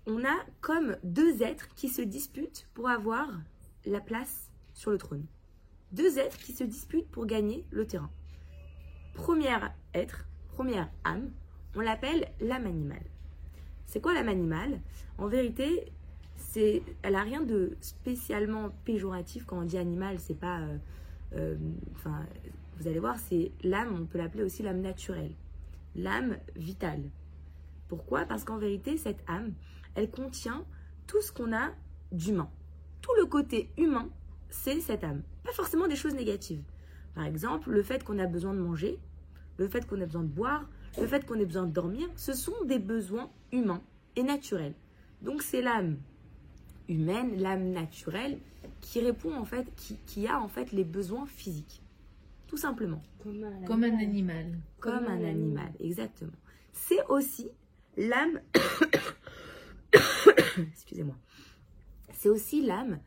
on 0.07 0.25
a 0.25 0.37
comme 0.61 0.97
deux 1.05 1.43
êtres 1.43 1.69
qui 1.75 1.89
se 1.89 2.03
disputent 2.03 2.69
pour 2.75 2.89
avoir 2.89 3.29
la 3.85 4.01
place 4.01 4.51
sur 4.75 4.91
le 4.91 4.99
trône. 4.99 5.27
Deux 5.93 6.19
êtres 6.19 6.39
qui 6.39 6.53
se 6.53 6.65
disputent 6.65 7.09
pour 7.09 7.27
gagner 7.27 7.65
le 7.71 7.87
terrain. 7.87 8.11
Premier 9.15 9.57
être, 9.95 10.27
première 10.49 10.91
âme, 11.05 11.31
on 11.77 11.81
l'appelle 11.81 12.29
l'âme 12.41 12.67
animale. 12.67 13.07
C'est 13.87 14.01
quoi 14.01 14.13
l'âme 14.13 14.29
animale? 14.29 14.81
En 15.19 15.29
vérité, 15.29 15.93
elle 17.03 17.15
a 17.15 17.23
rien 17.23 17.43
de 17.43 17.77
spécialement 17.81 18.71
péjoratif 18.85 19.45
quand 19.45 19.59
on 19.59 19.65
dit 19.65 19.79
animal. 19.79 20.19
C'est 20.19 20.39
pas 20.39 20.61
euh, 20.61 20.79
enfin, 21.93 22.27
vous 22.79 22.89
allez 22.89 23.01
voir, 23.01 23.19
c'est 23.19 23.53
l'âme, 23.63 23.99
on 24.01 24.07
peut 24.07 24.19
l'appeler 24.19 24.45
aussi 24.45 24.63
l'âme 24.63 24.81
naturelle, 24.81 25.33
l'âme 25.95 26.37
vitale. 26.55 27.03
Pourquoi? 27.89 28.25
Parce 28.25 28.45
qu'en 28.45 28.59
vérité, 28.59 28.97
cette 28.97 29.23
âme, 29.29 29.53
elle 29.95 30.11
contient 30.11 30.65
tout 31.07 31.21
ce 31.23 31.33
qu'on 31.33 31.53
a 31.55 31.71
d'humain. 32.13 32.51
Tout 33.01 33.15
le 33.19 33.27
côté 33.27 33.71
humain, 33.79 34.09
c'est 34.51 34.81
cette 34.81 35.05
âme. 35.05 35.23
Pas 35.45 35.53
forcément 35.53 35.87
des 35.87 35.97
choses 35.97 36.15
négatives. 36.15 36.63
Par 37.15 37.25
exemple, 37.25 37.71
le 37.71 37.83
fait 37.83 38.03
qu'on 38.05 38.19
a 38.19 38.27
besoin 38.27 38.55
de 38.55 38.61
manger, 38.61 38.99
le 39.59 39.69
fait 39.69 39.87
qu'on 39.87 40.01
a 40.01 40.07
besoin 40.07 40.23
de 40.23 40.29
boire, 40.29 40.69
le 41.01 41.07
fait 41.07 41.25
qu'on 41.25 41.39
ait 41.39 41.47
besoin 41.47 41.67
de 41.67 41.73
dormir, 41.73 42.09
ce 42.17 42.33
sont 42.33 42.65
des 42.65 42.79
besoins 42.79 43.31
humains 43.53 43.83
et 44.17 44.23
naturels. 44.23 44.75
Donc 45.23 45.43
c'est 45.43 45.63
l'âme 45.63 45.99
humaine, 46.89 47.37
l'âme 47.41 47.71
naturelle, 47.71 48.39
qui 48.81 49.01
répond 49.01 49.35
en 49.35 49.45
fait, 49.45 49.67
qui, 50.07 50.27
a 50.27 50.41
en 50.41 50.49
fait 50.49 50.73
les 50.73 50.85
besoins 50.85 51.27
physiques. 51.27 51.83
Tout 52.47 52.57
simplement. 52.57 53.03
Comme 53.67 53.83
un, 53.83 53.99
animal. 53.99 54.59
Comme, 54.79 55.05
un, 55.07 55.25
animal. 55.25 55.73
exactement. 55.81 56.33
C'est 56.73 57.05
aussi 57.09 57.51
l'âme. 57.97 58.41
Excusez-moi. 60.73 61.17
C'est 62.13 62.29
aussi 62.29 62.63
l'âme 62.63 63.01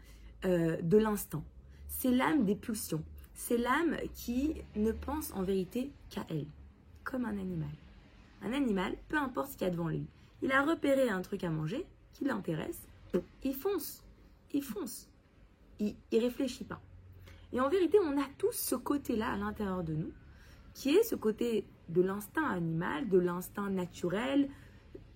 euh, 0.46 0.82
de 0.82 0.98
l'instant. 0.98 1.44
C'est 1.88 2.12
l'âme 2.12 2.44
des 2.46 2.56
pulsions. 2.56 3.04
C'est 3.34 3.58
l'âme 3.58 3.96
qui 4.14 4.56
ne 4.76 4.92
pense 4.92 5.32
en 5.34 5.44
vérité 5.44 5.92
qu'à 6.10 6.26
elle. 6.30 6.46
Comme 7.06 7.24
un 7.24 7.38
animal. 7.38 7.70
Un 8.42 8.52
animal, 8.52 8.96
peu 9.08 9.18
importe 9.18 9.52
ce 9.52 9.58
qu'il 9.58 9.68
y 9.68 9.70
a 9.70 9.74
devant 9.74 9.88
lui. 9.88 10.06
Il 10.42 10.52
a 10.52 10.64
repéré 10.64 11.10
un 11.10 11.22
truc 11.22 11.44
à 11.44 11.50
manger 11.50 11.86
qui 12.14 12.26
l'intéresse. 12.26 12.82
Il 13.44 13.54
fonce. 13.54 14.04
Il 14.54 14.64
fonce 14.64 15.10
il, 15.80 15.96
ne 16.14 16.20
réfléchit 16.20 16.64
pas. 16.64 16.82
Et 17.52 17.60
en 17.60 17.70
vérité, 17.70 17.98
on 18.04 18.20
a 18.20 18.26
tous 18.38 18.52
ce 18.54 18.76
côté-là 18.76 19.32
à 19.32 19.38
l'intérieur 19.38 19.84
de 19.84 19.94
nous, 19.94 20.12
qui 20.74 20.90
est 20.90 21.04
ce 21.04 21.16
côté 21.16 21.66
de 21.90 22.02
l'instinct 22.02 22.46
animal, 22.46 23.10
de 23.10 23.18
l'instinct 23.18 23.70
naturel, 23.70 24.50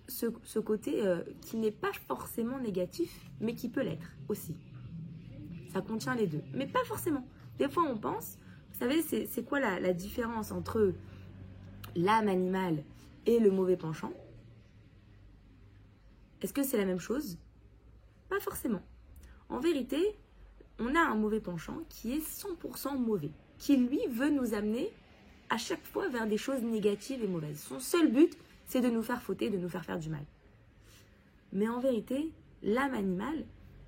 ce, 0.08 0.58
côté 0.58 1.06
euh, 1.06 1.22
qui 1.40 1.56
n'est 1.56 1.70
pas 1.70 1.92
forcément 2.06 2.58
négatif, 2.58 3.30
mais 3.40 3.54
qui 3.54 3.68
peut 3.68 3.82
l'être 3.82 4.10
aussi. 4.28 4.56
Ça 5.72 5.80
contient 5.80 6.14
les 6.14 6.26
deux, 6.26 6.42
mais 6.52 6.66
pas 6.66 6.84
forcément. 6.84 7.26
Des 7.58 7.68
fois, 7.68 7.84
on 7.88 7.96
pense, 7.96 8.38
vous 8.72 8.78
savez, 8.78 9.02
c'est 9.02 9.44
quoi 9.44 9.60
la 9.60 9.92
différence 9.92 10.50
entre 10.50 10.92
l'âme 11.94 12.28
animale 12.28 12.82
et 13.26 13.38
le 13.38 13.50
mauvais 13.50 13.76
penchant? 13.76 14.12
Est-ce 16.44 16.52
que 16.52 16.62
c'est 16.62 16.76
la 16.76 16.84
même 16.84 17.00
chose? 17.00 17.38
Pas 18.28 18.38
forcément. 18.38 18.82
En 19.48 19.60
vérité, 19.60 20.14
on 20.78 20.94
a 20.94 21.00
un 21.00 21.14
mauvais 21.14 21.40
penchant 21.40 21.78
qui 21.88 22.12
est 22.12 22.26
100% 22.26 22.98
mauvais, 22.98 23.30
qui 23.58 23.76
lui 23.76 24.00
veut 24.08 24.30
nous 24.30 24.54
amener 24.54 24.90
à 25.50 25.56
chaque 25.56 25.84
fois 25.84 26.08
vers 26.08 26.26
des 26.26 26.36
choses 26.36 26.62
négatives 26.62 27.22
et 27.22 27.28
mauvaises. 27.28 27.60
Son 27.60 27.78
seul 27.78 28.10
but, 28.10 28.36
c'est 28.66 28.80
de 28.80 28.88
nous 28.88 29.02
faire 29.02 29.22
fauter, 29.22 29.50
de 29.50 29.58
nous 29.58 29.68
faire 29.68 29.84
faire 29.84 29.98
du 29.98 30.08
mal. 30.08 30.24
Mais 31.52 31.68
en 31.68 31.78
vérité, 31.78 32.32
l'âme 32.62 32.94
animale, 32.94 33.44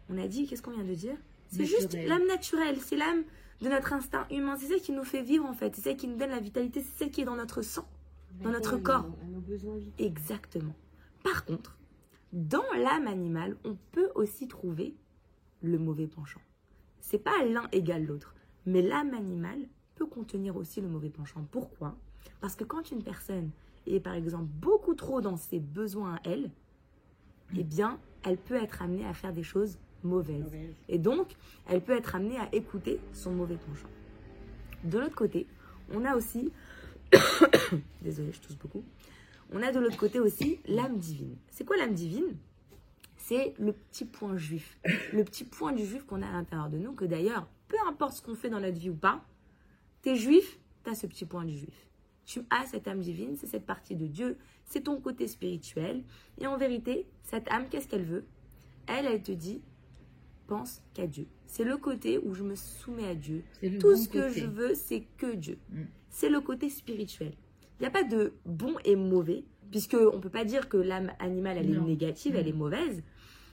on 0.09 0.19
a 0.19 0.29
dit, 0.29 0.47
qu'est-ce 0.47 0.63
qu'on 0.63 0.73
vient 0.73 0.85
de 0.85 0.95
dire? 0.95 1.17
C'est 1.49 1.65
juste 1.65 1.95
l'âme 1.95 2.27
naturelle, 2.27 2.79
c'est 2.81 2.97
l'âme 2.97 3.25
de 3.61 3.69
notre 3.69 3.93
instinct 3.93 4.27
humain, 4.31 4.57
c'est 4.59 4.67
celle 4.67 4.81
qui 4.81 4.93
nous 4.93 5.05
fait 5.05 5.23
vivre 5.23 5.47
en 5.47 5.55
fait, 5.55 5.75
c'est 5.75 5.83
celle 5.83 5.97
qui 5.97 6.09
nous 6.09 6.17
donne 6.17 6.31
la 6.31 6.41
vitalité, 6.41 6.83
c'est 6.83 6.99
celle 6.99 7.11
qui 7.11 7.23
est 7.23 7.25
dans 7.25 7.37
notre 7.37 7.63
sang, 7.63 7.89
dans 8.43 8.51
notre 8.51 8.77
corps. 8.77 9.07
Exactement. 9.99 10.75
Par 11.25 11.45
contre, 11.45 11.77
dans 12.33 12.65
l'âme 12.77 13.07
animale, 13.07 13.57
on 13.65 13.77
peut 13.93 14.11
aussi 14.15 14.47
trouver 14.47 14.95
le 15.63 15.79
mauvais 15.79 16.07
penchant. 16.07 16.41
C'est 17.07 17.19
pas 17.19 17.45
l'un 17.45 17.69
égal 17.71 18.05
l'autre, 18.05 18.35
mais 18.67 18.83
l'âme 18.83 19.15
animale 19.15 19.61
peut 19.95 20.07
contenir 20.07 20.57
aussi 20.57 20.81
le 20.81 20.89
mauvais 20.89 21.09
penchant. 21.09 21.47
Pourquoi? 21.53 21.95
Parce 22.41 22.57
que 22.57 22.65
quand 22.65 22.91
une 22.91 23.05
personne 23.05 23.51
est 23.87 24.01
par 24.01 24.15
exemple 24.15 24.49
beaucoup 24.55 24.95
trop 24.95 25.21
dans 25.21 25.37
ses 25.37 25.61
besoins 25.61 26.17
à 26.17 26.21
elle, 26.25 26.51
eh 27.57 27.63
bien, 27.63 28.01
elle 28.25 28.37
peut 28.37 28.57
être 28.57 28.83
amenée 28.83 29.07
à 29.07 29.15
faire 29.15 29.33
des 29.33 29.45
choses 29.45 29.79
mauvaises. 30.03 30.51
Et 30.89 30.99
donc, 30.99 31.37
elle 31.69 31.81
peut 31.81 31.97
être 31.97 32.17
amenée 32.17 32.39
à 32.39 32.53
écouter 32.53 32.99
son 33.13 33.31
mauvais 33.31 33.55
penchant. 33.55 33.89
De 34.83 34.99
l'autre 34.99 35.15
côté, 35.15 35.47
on 35.95 36.05
a 36.05 36.17
aussi, 36.17 36.51
désolé, 38.03 38.33
je 38.33 38.41
tousse 38.41 38.57
beaucoup, 38.57 38.83
on 39.53 39.63
a 39.63 39.71
de 39.71 39.79
l'autre 39.79 39.97
côté 39.97 40.19
aussi 40.19 40.59
l'âme 40.67 40.99
divine. 40.99 41.37
C'est 41.53 41.65
quoi 41.65 41.77
l'âme 41.77 41.95
divine? 41.95 42.35
C'est 43.27 43.55
le 43.59 43.73
petit 43.73 44.05
point 44.05 44.37
juif. 44.37 44.79
Le 45.13 45.25
petit 45.25 45.43
point 45.43 45.73
du 45.73 45.85
juif 45.85 46.07
qu'on 46.07 46.23
a 46.23 46.29
à 46.29 46.33
l'intérieur 46.33 46.71
de 46.71 46.79
nous, 46.79 46.93
que 46.93 47.05
d'ailleurs, 47.05 47.49
peu 47.67 47.77
importe 47.89 48.13
ce 48.13 48.23
qu'on 48.23 48.37
fait 48.37 48.51
dans 48.51 48.61
notre 48.61 48.79
vie 48.79 48.91
ou 48.91 48.95
pas, 48.95 49.21
t'es 50.03 50.15
juif, 50.15 50.61
t'as 50.85 50.95
ce 50.95 51.09
petit 51.09 51.25
point 51.25 51.45
du 51.45 51.59
juif. 51.59 51.91
Tu 52.25 52.43
as 52.51 52.67
cette 52.67 52.87
âme 52.87 53.01
divine, 53.01 53.35
c'est 53.37 53.49
cette 53.49 53.67
partie 53.67 53.97
de 53.97 54.07
Dieu, 54.07 54.39
c'est 54.65 54.83
ton 54.83 55.01
côté 55.01 55.27
spirituel. 55.27 56.05
Et 56.39 56.47
en 56.47 56.57
vérité, 56.57 57.09
cette 57.25 57.51
âme, 57.51 57.69
qu'est-ce 57.69 57.89
qu'elle 57.89 58.05
veut? 58.05 58.25
Elle, 58.87 59.07
elle 59.07 59.25
te 59.25 59.33
dit, 59.33 59.61
pense 60.47 60.81
qu'à 60.95 61.09
Dieu. 61.09 61.27
C'est 61.47 61.65
le 61.65 61.79
côté 61.79 62.19
où 62.19 62.33
je 62.33 62.45
me 62.45 62.55
soumets 62.55 63.09
à 63.09 63.17
Dieu. 63.17 63.43
Tout 63.81 63.97
ce 63.97 64.09
que 64.09 64.29
je 64.29 64.47
veux, 64.47 64.77
c'est 64.77 65.03
que 65.17 65.35
Dieu. 65.35 65.59
Mm. 65.71 65.83
C'est 66.11 66.29
le 66.29 66.41
côté 66.41 66.71
spirituel. 66.71 67.33
Il 67.81 67.83
n'y 67.83 67.87
a 67.87 67.91
pas 67.91 68.05
de 68.05 68.35
bon 68.45 68.77
et 68.85 68.95
mauvais, 68.95 69.43
puisque 69.73 69.97
on 69.97 70.21
peut 70.21 70.31
pas 70.31 70.45
dire 70.45 70.69
que 70.69 70.77
l'âme 70.77 71.11
animale 71.19 71.59
elle 71.59 71.75
est 71.75 71.81
négative, 71.81 72.37
elle 72.37 72.47
est 72.47 72.53
mauvaise, 72.53 73.03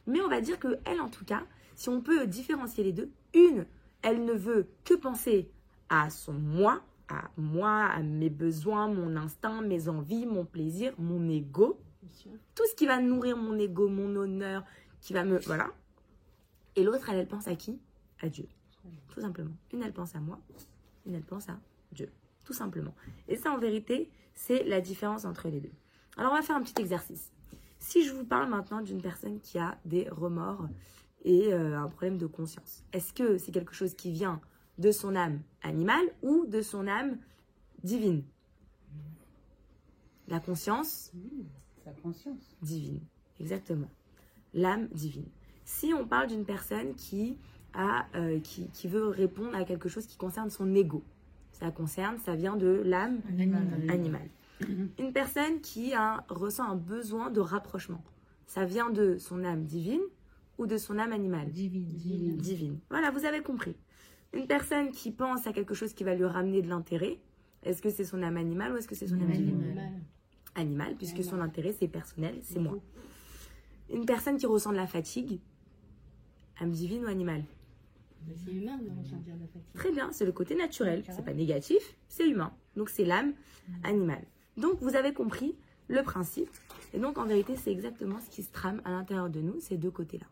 mais 0.07 0.21
on 0.21 0.27
va 0.27 0.41
dire 0.41 0.59
que 0.59 0.79
elle 0.85 1.01
en 1.01 1.09
tout 1.09 1.25
cas, 1.25 1.43
si 1.75 1.89
on 1.89 2.01
peut 2.01 2.27
différencier 2.27 2.83
les 2.83 2.93
deux, 2.93 3.11
une, 3.33 3.65
elle 4.01 4.25
ne 4.25 4.33
veut 4.33 4.67
que 4.83 4.93
penser 4.93 5.49
à 5.89 6.09
son 6.09 6.33
moi, 6.33 6.81
à 7.09 7.29
moi, 7.37 7.85
à 7.85 8.01
mes 8.01 8.29
besoins, 8.29 8.87
mon 8.87 9.15
instinct, 9.15 9.61
mes 9.61 9.87
envies, 9.87 10.25
mon 10.25 10.45
plaisir, 10.45 10.93
mon 10.97 11.29
ego, 11.29 11.79
tout 12.55 12.63
ce 12.69 12.75
qui 12.75 12.85
va 12.85 12.99
nourrir 12.99 13.37
mon 13.37 13.57
ego, 13.57 13.87
mon 13.87 14.15
honneur, 14.15 14.63
qui 15.01 15.13
va 15.13 15.23
me 15.23 15.39
voilà. 15.39 15.69
Et 16.75 16.83
l'autre, 16.83 17.09
elle, 17.09 17.17
elle 17.17 17.27
pense 17.27 17.47
à 17.47 17.55
qui? 17.55 17.79
À 18.21 18.29
Dieu, 18.29 18.47
tout 19.09 19.21
simplement. 19.21 19.55
Une, 19.71 19.83
elle 19.83 19.93
pense 19.93 20.15
à 20.15 20.19
moi, 20.19 20.39
une, 21.05 21.15
elle 21.15 21.23
pense 21.23 21.49
à 21.49 21.59
Dieu 21.91 22.09
tout 22.43 22.53
simplement. 22.53 22.93
Et 23.27 23.35
ça, 23.35 23.51
en 23.51 23.57
vérité, 23.57 24.09
c'est 24.35 24.63
la 24.63 24.81
différence 24.81 25.25
entre 25.25 25.49
les 25.49 25.59
deux. 25.59 25.71
Alors, 26.17 26.31
on 26.31 26.35
va 26.35 26.41
faire 26.41 26.55
un 26.55 26.61
petit 26.61 26.79
exercice. 26.81 27.31
Si 27.83 28.05
je 28.05 28.13
vous 28.13 28.23
parle 28.23 28.49
maintenant 28.49 28.81
d'une 28.81 29.01
personne 29.01 29.41
qui 29.41 29.59
a 29.59 29.77
des 29.83 30.07
remords 30.07 30.69
et 31.25 31.53
euh, 31.53 31.77
un 31.77 31.89
problème 31.89 32.17
de 32.17 32.27
conscience, 32.27 32.85
est-ce 32.93 33.11
que 33.11 33.37
c'est 33.37 33.51
quelque 33.51 33.73
chose 33.73 33.93
qui 33.93 34.09
vient 34.09 34.39
de 34.77 34.89
son 34.93 35.17
âme 35.17 35.41
animale 35.63 36.05
ou 36.21 36.45
de 36.45 36.61
son 36.61 36.87
âme 36.87 37.17
divine? 37.83 38.23
La 40.29 40.39
conscience 40.39 41.11
Sa 41.83 41.91
conscience. 41.91 42.55
Divine, 42.61 43.01
exactement. 43.41 43.89
L'âme 44.53 44.87
divine. 44.93 45.27
Si 45.65 45.93
on 45.93 46.07
parle 46.07 46.27
d'une 46.27 46.45
personne 46.45 46.95
qui, 46.95 47.37
a, 47.73 48.05
euh, 48.15 48.39
qui, 48.39 48.69
qui 48.69 48.87
veut 48.87 49.09
répondre 49.09 49.55
à 49.57 49.65
quelque 49.65 49.89
chose 49.89 50.05
qui 50.05 50.15
concerne 50.15 50.49
son 50.49 50.73
ego, 50.73 51.03
ça 51.51 51.69
concerne, 51.69 52.17
ça 52.19 52.37
vient 52.37 52.55
de 52.55 52.81
l'âme 52.85 53.19
animale. 53.89 54.29
Une 54.99 55.13
personne 55.13 55.61
qui 55.61 55.93
a, 55.93 56.25
ressent 56.29 56.63
un 56.63 56.75
besoin 56.75 57.31
de 57.31 57.39
rapprochement, 57.39 58.03
ça 58.45 58.65
vient 58.65 58.89
de 58.89 59.17
son 59.17 59.43
âme 59.43 59.63
divine 59.63 60.01
ou 60.57 60.67
de 60.67 60.77
son 60.77 60.97
âme 60.99 61.11
animale? 61.11 61.51
Divine. 61.51 62.37
divine. 62.37 62.79
Voilà, 62.89 63.11
vous 63.11 63.25
avez 63.25 63.41
compris. 63.41 63.75
Une 64.33 64.47
personne 64.47 64.91
qui 64.91 65.11
pense 65.11 65.45
à 65.47 65.53
quelque 65.53 65.73
chose 65.73 65.93
qui 65.93 66.03
va 66.03 66.15
lui 66.15 66.25
ramener 66.25 66.61
de 66.61 66.69
l'intérêt, 66.69 67.19
est-ce 67.63 67.81
que 67.81 67.89
c'est 67.89 68.03
son 68.03 68.21
âme 68.23 68.37
animale 68.37 68.73
ou 68.73 68.77
est-ce 68.77 68.87
que 68.87 68.95
c'est 68.95 69.07
son 69.07 69.21
âme 69.21 69.31
divine? 69.31 69.75
Animale, 70.55 70.95
puisque 70.95 71.23
son 71.23 71.41
intérêt 71.41 71.71
c'est 71.71 71.87
personnel, 71.87 72.39
c'est 72.41 72.59
moi. 72.59 72.77
Une 73.91 74.05
personne 74.05 74.37
qui 74.37 74.45
ressent 74.45 74.71
de 74.71 74.77
la 74.77 74.87
fatigue, 74.87 75.39
âme 76.59 76.71
divine 76.71 77.05
ou 77.05 77.07
animale? 77.07 77.43
C'est 78.45 78.53
humain 78.53 78.77
de 78.77 78.89
ressentir 78.89 79.35
la 79.39 79.47
fatigue. 79.47 79.73
Très 79.73 79.91
bien, 79.91 80.11
c'est 80.11 80.25
le 80.25 80.31
côté 80.31 80.55
naturel. 80.55 81.03
C'est 81.09 81.25
pas 81.25 81.33
négatif, 81.33 81.95
c'est 82.07 82.27
humain. 82.27 82.53
Donc 82.75 82.89
c'est 82.89 83.05
l'âme 83.05 83.33
mm. 83.67 83.73
animale. 83.83 84.23
Donc 84.57 84.79
vous 84.81 84.95
avez 84.95 85.13
compris 85.13 85.55
le 85.87 86.03
principe. 86.03 86.49
Et 86.93 86.99
donc 86.99 87.17
en 87.17 87.25
vérité, 87.25 87.55
c'est 87.55 87.71
exactement 87.71 88.19
ce 88.19 88.29
qui 88.29 88.43
se 88.43 88.51
trame 88.51 88.81
à 88.85 88.91
l'intérieur 88.91 89.29
de 89.29 89.41
nous, 89.41 89.59
ces 89.59 89.77
deux 89.77 89.91
côtés-là. 89.91 90.25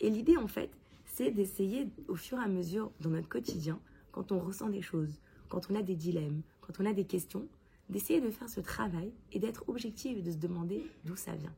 Et 0.00 0.10
l'idée 0.10 0.36
en 0.36 0.46
fait, 0.46 0.70
c'est 1.04 1.30
d'essayer 1.30 1.88
au 2.08 2.16
fur 2.16 2.38
et 2.38 2.42
à 2.42 2.48
mesure 2.48 2.90
dans 3.00 3.10
notre 3.10 3.28
quotidien, 3.28 3.78
quand 4.12 4.32
on 4.32 4.38
ressent 4.38 4.68
des 4.68 4.82
choses, 4.82 5.20
quand 5.48 5.70
on 5.70 5.74
a 5.74 5.82
des 5.82 5.94
dilemmes, 5.94 6.42
quand 6.60 6.80
on 6.80 6.86
a 6.86 6.92
des 6.92 7.04
questions, 7.04 7.46
d'essayer 7.88 8.20
de 8.20 8.30
faire 8.30 8.48
ce 8.48 8.60
travail 8.60 9.12
et 9.32 9.38
d'être 9.38 9.68
objectif 9.68 10.18
et 10.18 10.22
de 10.22 10.30
se 10.30 10.36
demander 10.36 10.84
d'où 11.04 11.16
ça 11.16 11.32
vient. 11.34 11.54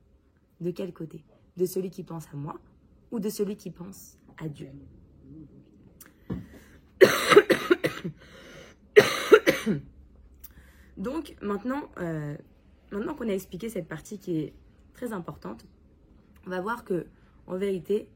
De 0.61 0.71
quel 0.71 0.93
côté 0.93 1.25
De 1.57 1.67
celui 1.67 1.91
qui 1.91 2.03
pense 2.03 2.27
à 2.33 2.37
moi 2.37 2.59
ou 3.11 3.21
de 3.21 3.29
celui 3.29 3.57
qui 3.57 3.71
pense 3.71 4.19
à 4.37 4.49
Dieu 4.49 4.69
Donc 10.99 11.37
maintenant, 11.41 11.83
euh, 11.99 12.37
maintenant 12.91 13.15
qu'on 13.15 13.29
a 13.29 13.33
expliqué 13.33 13.69
cette 13.69 13.87
partie 13.87 14.19
qui 14.19 14.39
est 14.39 14.53
très 14.93 15.13
importante, 15.13 15.65
on 16.47 16.51
va 16.51 16.61
voir 16.61 16.85
que 16.85 17.07
en 17.47 17.57
vérité, 17.57 18.09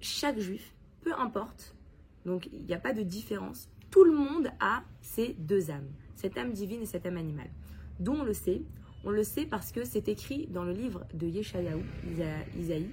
chaque 0.00 0.38
juif, 0.38 0.74
peu 1.02 1.12
importe, 1.14 1.76
donc 2.24 2.48
il 2.52 2.64
n'y 2.64 2.74
a 2.74 2.78
pas 2.78 2.94
de 2.94 3.02
différence, 3.02 3.68
tout 3.90 4.02
le 4.02 4.12
monde 4.12 4.48
a 4.60 4.82
ces 5.02 5.34
deux 5.38 5.70
âmes, 5.70 5.88
cette 6.14 6.38
âme 6.38 6.52
divine 6.52 6.82
et 6.82 6.86
cette 6.86 7.06
âme 7.06 7.18
animale. 7.18 7.50
D'où 8.00 8.12
on 8.12 8.24
le 8.24 8.32
sait 8.32 8.62
On 9.04 9.10
le 9.10 9.22
sait 9.22 9.44
parce 9.44 9.70
que 9.70 9.84
c'est 9.84 10.08
écrit 10.08 10.46
dans 10.48 10.64
le 10.64 10.72
livre 10.72 11.04
de 11.14 11.26
Yeshayahu, 11.26 11.82
Isaïe. 12.58 12.90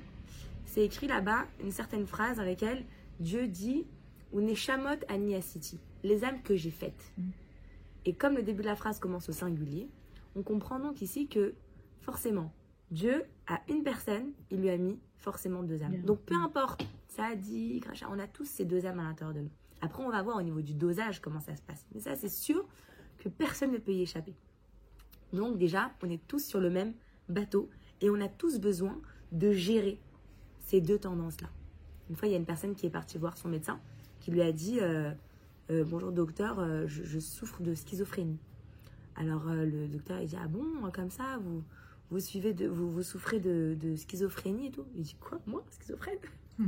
C'est 0.66 0.84
écrit 0.84 1.08
là-bas 1.08 1.46
une 1.62 1.72
certaine 1.72 2.06
phrase 2.06 2.38
dans 2.38 2.44
laquelle 2.44 2.84
Dieu 3.20 3.48
dit 3.48 3.86
ou 4.34 4.42
Neshamot 4.42 5.00
Aniasiti, 5.08 5.80
les 6.04 6.26
âmes 6.26 6.42
que 6.42 6.56
j'ai 6.56 6.72
faites. 6.72 7.14
Et 8.06 8.14
comme 8.14 8.36
le 8.36 8.44
début 8.44 8.62
de 8.62 8.68
la 8.68 8.76
phrase 8.76 9.00
commence 9.00 9.30
au 9.30 9.32
singulier, 9.32 9.90
on 10.36 10.44
comprend 10.44 10.80
donc 10.80 11.02
ici 11.02 11.28
que 11.28 11.54
forcément, 12.02 12.54
Dieu 12.92 13.24
a 13.48 13.62
une 13.70 13.84
personne, 13.84 14.34
il 14.52 14.62
lui 14.62 14.70
a 14.70 14.78
mis 14.78 15.00
forcément 15.18 15.64
deux 15.64 15.82
âmes. 15.84 16.02
Donc 16.02 16.20
peu 16.22 16.36
importe, 16.36 16.86
ça 17.08 17.26
a 17.26 17.36
dit, 17.36 17.82
on 18.10 18.20
a 18.20 18.28
tous 18.28 18.46
ces 18.46 18.66
deux 18.66 18.86
âmes 18.86 19.00
à 19.00 19.04
l'intérieur 19.04 19.36
de 19.36 19.42
nous. 19.42 19.52
Après, 19.82 20.04
on 20.04 20.10
va 20.10 20.22
voir 20.22 20.38
au 20.38 20.42
niveau 20.42 20.62
du 20.62 20.74
dosage 20.74 21.22
comment 21.22 21.40
ça 21.40 21.56
se 21.56 21.62
passe. 21.62 21.86
Mais 21.94 22.00
ça, 22.00 22.16
c'est 22.16 22.30
sûr 22.30 22.66
que 23.18 23.30
personne 23.30 23.72
ne 23.72 23.78
peut 23.78 23.94
y 23.94 24.02
échapper. 24.02 24.34
Donc 25.32 25.58
déjà, 25.58 25.92
on 26.02 26.10
est 26.10 26.26
tous 26.28 26.44
sur 26.44 26.60
le 26.60 26.70
même 26.70 26.94
bateau 27.30 27.70
et 28.02 28.10
on 28.10 28.20
a 28.22 28.28
tous 28.28 28.60
besoin 28.60 29.00
de 29.32 29.52
gérer 29.52 30.00
ces 30.60 30.80
deux 30.80 31.00
tendances-là. 31.00 31.50
Une 32.10 32.16
fois, 32.16 32.28
il 32.28 32.32
y 32.32 32.36
a 32.36 32.38
une 32.38 32.46
personne 32.46 32.76
qui 32.76 32.86
est 32.86 32.90
partie 32.90 33.18
voir 33.18 33.38
son 33.38 33.50
médecin 33.50 33.80
qui 34.20 34.32
lui 34.32 34.42
a 34.42 34.52
dit 34.52 34.80
euh, 34.80 35.12
euh, 35.72 35.86
Bonjour 35.86 36.12
docteur, 36.12 36.60
euh, 36.60 36.88
je, 36.88 37.20
souffre 37.20 37.62
de 37.62 37.74
schizophrénie. 37.74 38.40
Alors 39.16 39.46
le 39.46 39.88
docteur 39.88 40.20
il 40.20 40.28
dit 40.28 40.36
Ah 40.42 40.48
bon, 40.48 40.66
comme 40.92 41.10
ça, 41.10 41.38
vous, 41.42 41.64
vous, 42.12 42.20
suivez 42.20 42.54
de, 42.54 42.68
vous, 42.68 42.92
vous 42.92 43.04
souffrez 43.04 43.40
de, 43.40 43.96
schizophrénie 43.96 44.68
et 44.68 44.72
tout 44.72 44.86
Il 44.96 45.04
dit 45.04 45.16
Quoi 45.20 45.40
Moi 45.46 45.64
Schizophrène? 45.72 46.18
Hmm. 46.60 46.68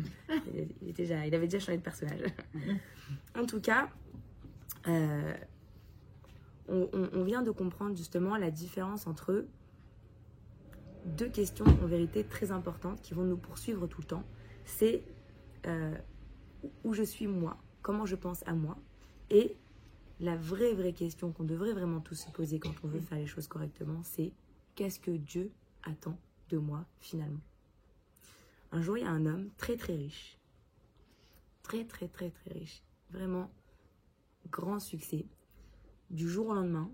il, 0.82 0.90
était 0.90 1.04
déjà, 1.04 1.28
il 1.28 1.36
avait 1.36 1.48
déjà 1.48 1.60
changé 1.60 1.78
de 1.78 1.84
personnage. 1.84 2.22
en 3.38 3.46
tout 3.46 3.60
cas, 3.60 3.90
on, 6.68 7.24
vient 7.24 7.42
de 7.42 7.52
comprendre 7.52 7.96
justement 7.96 8.38
la 8.38 8.50
différence 8.50 9.08
entre 9.08 9.46
deux 11.06 11.30
questions 11.30 11.66
en 11.66 11.88
vérité 11.88 12.24
très 12.24 12.52
importantes 12.52 13.02
qui 13.02 13.14
vont 13.14 13.24
nous 13.24 13.38
poursuivre 13.38 13.88
tout 13.88 14.02
le 14.02 14.08
temps. 14.08 14.24
C'est 14.64 15.04
où 16.84 16.94
je 16.94 17.04
suis 17.04 17.28
moi, 17.28 17.58
comment 17.86 18.08
je 18.08 18.16
pense 18.16 18.42
à 18.48 18.54
moi. 18.56 18.76
Et 19.30 19.56
la 20.20 20.36
vraie, 20.36 20.74
vraie 20.74 20.92
question 20.92 21.32
qu'on 21.32 21.44
devrait 21.44 21.74
vraiment 21.74 22.00
tous 22.00 22.16
se 22.16 22.32
poser 22.32 22.58
quand 22.60 22.74
on 22.84 22.88
veut 22.88 23.00
faire 23.00 23.20
les 23.20 23.28
choses 23.28 23.48
correctement, 23.48 24.02
c'est 24.02 24.34
qu'est-ce 24.74 25.00
que 25.00 25.12
Dieu 25.12 25.52
attend 25.84 26.18
de 26.50 26.58
moi 26.58 26.84
finalement? 26.98 27.44
Un 28.72 28.82
jour, 28.82 28.98
il 28.98 29.04
y 29.04 29.08
a 29.08 29.12
un 29.12 29.28
homme 29.28 29.52
très, 29.58 29.78
très 29.78 29.96
riche. 29.96 30.40
Très, 31.62 31.86
très, 31.86 32.08
très, 32.08 32.32
très 32.32 32.54
riche. 32.54 32.82
Vraiment 33.12 33.52
grand 34.50 34.80
succès. 34.80 35.28
Du 36.10 36.28
jour 36.28 36.48
au 36.48 36.54
lendemain, 36.56 36.90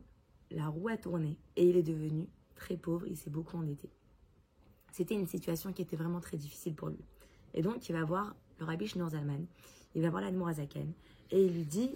la 0.49 0.67
roue 0.67 0.89
a 0.89 0.97
tourné 0.97 1.37
et 1.55 1.69
il 1.69 1.77
est 1.77 1.83
devenu 1.83 2.27
très 2.55 2.75
pauvre, 2.75 3.07
il 3.07 3.15
s'est 3.15 3.29
beaucoup 3.29 3.55
endetté. 3.55 3.89
C'était 4.91 5.15
une 5.15 5.27
situation 5.27 5.71
qui 5.71 5.83
était 5.83 5.95
vraiment 5.95 6.19
très 6.19 6.35
difficile 6.35 6.75
pour 6.75 6.89
lui. 6.89 7.05
Et 7.53 7.61
donc, 7.61 7.87
il 7.87 7.93
va 7.93 8.03
voir 8.03 8.35
le 8.59 8.65
rabbi 8.65 8.87
Shneur 8.87 9.11
Zalman, 9.11 9.45
il 9.95 10.01
va 10.01 10.09
voir 10.09 10.21
l'Admorazaken 10.21 10.91
et 11.31 11.45
il 11.45 11.53
lui 11.53 11.65
dit 11.65 11.91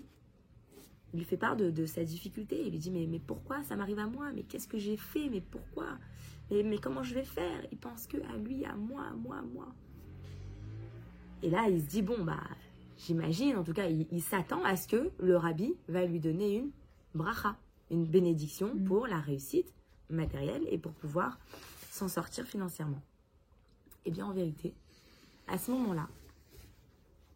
il 1.14 1.20
lui 1.20 1.26
fait 1.26 1.38
part 1.38 1.56
de, 1.56 1.70
de 1.70 1.86
sa 1.86 2.04
difficulté. 2.04 2.62
Il 2.66 2.72
lui 2.72 2.80
dit 2.80 2.92
mais, 2.92 3.06
mais 3.08 3.20
pourquoi 3.20 3.64
ça 3.64 3.76
m'arrive 3.76 4.00
à 4.00 4.08
moi? 4.08 4.32
Mais 4.34 4.44
qu'est-ce 4.44 4.68
que 4.68 4.78
j'ai 4.78 4.98
fait? 4.98 5.30
Mais 5.30 5.40
pourquoi? 5.40 5.98
Mais, 6.52 6.62
mais 6.64 6.78
comment 6.78 7.04
je 7.04 7.14
vais 7.14 7.24
faire? 7.24 7.66
Il 7.72 7.78
pense 7.78 8.06
que 8.06 8.18
à 8.18 8.38
lui, 8.38 8.66
à 8.66 8.76
moi, 8.76 9.04
à 9.04 9.14
moi, 9.14 9.38
à 9.38 9.42
moi. 9.42 9.68
Et 11.42 11.50
là, 11.50 11.70
il 11.70 11.80
se 11.82 11.86
dit 11.86 12.02
bon 12.02 12.24
bah 12.24 12.44
j'imagine, 12.98 13.56
en 13.56 13.64
tout 13.64 13.74
cas, 13.74 13.88
il, 13.88 14.08
il 14.12 14.22
s'attend 14.22 14.64
à 14.64 14.76
ce 14.76 14.88
que 14.88 15.12
le 15.20 15.38
rabbi 15.38 15.74
va 15.88 16.06
lui 16.06 16.20
donner 16.20 16.58
une 16.58 16.72
bracha, 17.14 17.56
une 17.92 18.06
bénédiction 18.06 18.74
Mm. 18.74 18.84
pour 18.84 19.08
la 19.08 19.20
réussite 19.20 19.72
matérielle 20.10 20.64
et 20.70 20.78
pour 20.78 20.92
pouvoir 20.94 21.40
s'en 21.92 22.08
sortir 22.08 22.46
financièrement. 22.46 23.02
Eh 24.06 24.12
bien, 24.12 24.26
en 24.26 24.34
vérité, 24.34 24.74
à 25.48 25.58
ce 25.58 25.72
moment-là, 25.72 26.08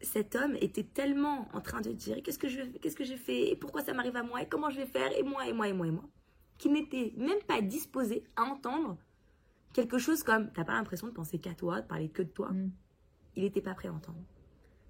cet 0.01 0.35
homme 0.35 0.55
était 0.61 0.83
tellement 0.83 1.47
en 1.53 1.61
train 1.61 1.81
de 1.81 1.91
dire 1.91 2.21
qu'est-ce 2.23 2.39
que 2.39 2.47
je 2.47 2.61
qu'est-ce 2.61 2.95
que 2.95 3.03
j'ai 3.03 3.17
fait 3.17 3.49
et 3.49 3.55
pourquoi 3.55 3.83
ça 3.83 3.93
m'arrive 3.93 4.15
à 4.15 4.23
moi 4.23 4.41
et 4.41 4.47
comment 4.47 4.69
je 4.69 4.77
vais 4.77 4.85
faire 4.85 5.11
et 5.17 5.23
moi 5.23 5.47
et 5.47 5.53
moi 5.53 5.67
et 5.67 5.73
moi 5.73 5.87
et 5.87 5.91
moi 5.91 6.05
qu'il 6.57 6.73
n'était 6.73 7.13
même 7.17 7.41
pas 7.47 7.61
disposé 7.61 8.23
à 8.35 8.43
entendre 8.43 8.97
quelque 9.73 9.97
chose 9.97 10.23
comme 10.23 10.51
t'as 10.51 10.63
pas 10.63 10.73
l'impression 10.73 11.07
de 11.07 11.13
penser 11.13 11.39
qu'à 11.39 11.53
toi 11.53 11.81
de 11.81 11.87
parler 11.87 12.09
que 12.09 12.21
de 12.21 12.29
toi. 12.29 12.51
Mm. 12.51 12.71
il 13.35 13.43
n'était 13.43 13.61
pas 13.61 13.73
prêt 13.73 13.89
à 13.89 13.93
entendre. 13.93 14.19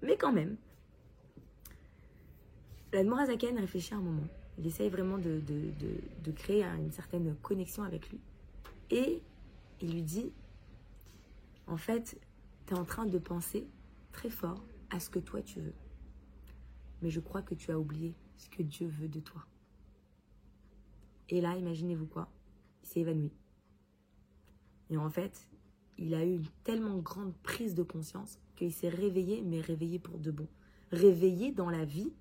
Mais 0.02 0.16
quand 0.16 0.32
même 0.32 0.58
l'Admorazaken 2.94 3.60
réfléchit 3.60 3.94
un 3.94 4.02
moment. 4.02 4.28
Il 4.58 4.66
essaye 4.66 4.90
vraiment 4.90 5.18
de, 5.18 5.40
de, 5.40 5.72
de, 5.80 6.02
de 6.24 6.32
créer 6.32 6.64
une 6.64 6.92
certaine 6.92 7.36
connexion 7.36 7.84
avec 7.84 8.10
lui. 8.10 8.20
Et 8.90 9.22
il 9.82 9.94
lui 9.94 10.02
dit 10.04 10.32
en 11.66 11.78
fait 11.78 12.20
tu 12.68 12.74
es 12.76 12.78
en 12.78 12.86
train 12.86 13.06
de 13.06 13.18
penser 13.18 13.68
très 14.12 14.30
fort 14.30 14.62
à 14.90 15.00
ce 15.00 15.10
que 15.10 15.20
toi 15.20 15.42
tu 15.42 15.62
veux. 15.62 15.76
Mais 17.02 17.10
je 17.10 17.20
crois 17.20 17.42
que 17.42 17.56
tu 17.56 17.72
as 17.72 17.80
oublié 17.80 18.16
ce 18.38 18.50
que 18.50 18.64
Dieu 18.64 18.88
veut 18.88 19.08
de 19.08 19.20
toi. 19.20 19.46
Et 21.30 21.42
là, 21.42 21.56
imaginez-vous 21.56 22.08
quoi? 22.08 22.28
Il 22.84 22.90
s'est 22.90 23.00
évanoui. 23.02 23.32
Et 24.90 24.98
en 24.98 25.10
fait, 25.10 25.48
il 25.98 26.14
a 26.16 26.24
eu 26.24 26.36
une 26.36 26.48
tellement 26.64 26.98
grande 26.98 27.34
prise 27.44 27.76
de 27.76 27.84
conscience 27.84 28.40
qu'il 28.56 28.74
s'est 28.74 28.90
réveillé, 28.90 29.44
mais 29.46 29.62
réveillé 29.62 30.00
pour 30.00 30.18
de 30.18 30.32
bon. 30.32 30.48
Réveillé 30.92 31.52
dans 31.52 31.70
la 31.70 31.86
vie, 31.86 32.12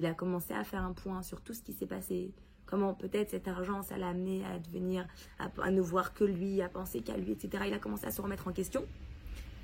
il 0.00 0.06
a 0.06 0.14
commencé 0.14 0.54
à 0.54 0.64
faire 0.64 0.82
un 0.82 0.92
point 0.92 1.22
sur 1.22 1.42
tout 1.42 1.52
ce 1.52 1.62
qui 1.62 1.72
s'est 1.72 1.86
passé. 1.86 2.32
Comment 2.64 2.94
peut-être 2.94 3.30
cet 3.30 3.46
argent, 3.46 3.82
ça 3.82 3.98
l'a 3.98 4.08
amené 4.08 4.44
à 4.46 4.58
devenir, 4.58 5.06
à, 5.38 5.50
à 5.62 5.70
ne 5.70 5.80
voir 5.82 6.14
que 6.14 6.24
lui, 6.24 6.62
à 6.62 6.68
penser 6.68 7.02
qu'à 7.02 7.16
lui, 7.16 7.32
etc. 7.32 7.64
Il 7.66 7.74
a 7.74 7.78
commencé 7.78 8.06
à 8.06 8.10
se 8.10 8.22
remettre 8.22 8.48
en 8.48 8.52
question. 8.52 8.84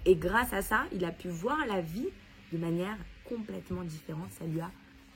Et 0.04 0.16
grâce 0.16 0.52
à 0.52 0.62
ça, 0.62 0.84
il 0.92 1.04
a 1.04 1.10
pu 1.10 1.28
voir 1.28 1.66
la 1.66 1.80
vie 1.80 2.08
de 2.52 2.58
manière 2.58 2.98
complètement 3.24 3.84
différente. 3.84 4.30
Ça 4.32 4.46
lui 4.46 4.60
a 4.60 4.70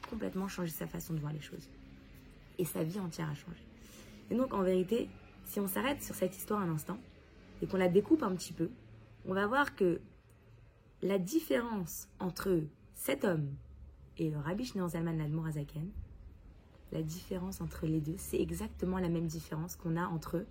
complètement 0.09 0.49
changé 0.49 0.71
sa 0.71 0.87
façon 0.87 1.15
de 1.15 1.21
voir 1.21 1.33
les 1.33 1.41
choses. 1.41 1.69
Et 2.59 2.65
sa 2.65 2.85
vie 2.85 3.01
entière 3.01 3.29
a 3.29 3.35
changé. 3.35 3.65
Et 4.31 4.37
donc, 4.37 4.55
en 4.55 4.63
vérité, 4.63 5.09
si 5.45 5.61
on 5.61 5.67
s'arrête 5.67 6.03
sur 6.03 6.15
cette 6.15 6.37
histoire 6.37 6.61
un 6.61 6.71
instant 6.71 6.99
et 7.63 7.67
qu'on 7.67 7.77
la 7.77 7.89
découpe 7.89 8.23
un 8.23 8.35
petit 8.35 8.53
peu, 8.53 8.71
on 9.27 9.35
va 9.35 9.47
voir 9.47 9.75
que 9.75 10.01
la 11.03 11.19
différence 11.19 12.09
entre 12.21 12.63
cet 12.95 13.25
homme 13.25 13.55
et 14.17 14.31
le 14.31 14.39
Rabbi 14.39 14.65
Shneur 14.65 14.89
Zalman 14.89 15.21
Admorazaken, 15.21 15.91
la 16.93 17.03
différence 17.03 17.61
entre 17.61 17.87
les 17.87 18.01
deux, 18.01 18.15
c'est 18.17 18.41
exactement 18.41 18.99
la 18.99 19.09
même 19.09 19.27
différence 19.27 19.77
qu'on 19.77 19.97
a 19.97 20.07
entre 20.07 20.47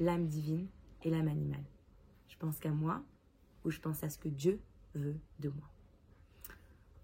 l'âme 0.00 0.26
divine 0.26 0.66
et 1.02 1.10
l'âme 1.10 1.28
animale. 1.28 1.64
Je 2.28 2.36
pense 2.36 2.58
qu'à 2.58 2.72
moi, 2.72 3.02
ou 3.64 3.70
je 3.70 3.78
pense 3.78 4.02
à 4.02 4.10
ce 4.10 4.18
que 4.18 4.28
Dieu 4.28 4.60
veut 4.94 5.16
de 5.38 5.48
moi. 5.48 5.70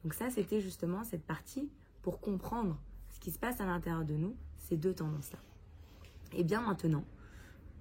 Donc 0.02 0.14
ça, 0.14 0.30
c'était 0.30 0.61
justement 0.61 1.04
cette 1.04 1.25
partie 1.25 1.71
pour 2.02 2.21
comprendre 2.21 2.78
ce 3.11 3.21
qui 3.21 3.30
se 3.30 3.38
passe 3.38 3.61
à 3.61 3.66
l'intérieur 3.66 4.04
de 4.04 4.14
nous, 4.14 4.37
ces 4.59 4.76
deux 4.76 4.94
tendances-là. 4.94 5.38
Et 6.32 6.44
bien 6.44 6.61
maintenant, 6.61 7.04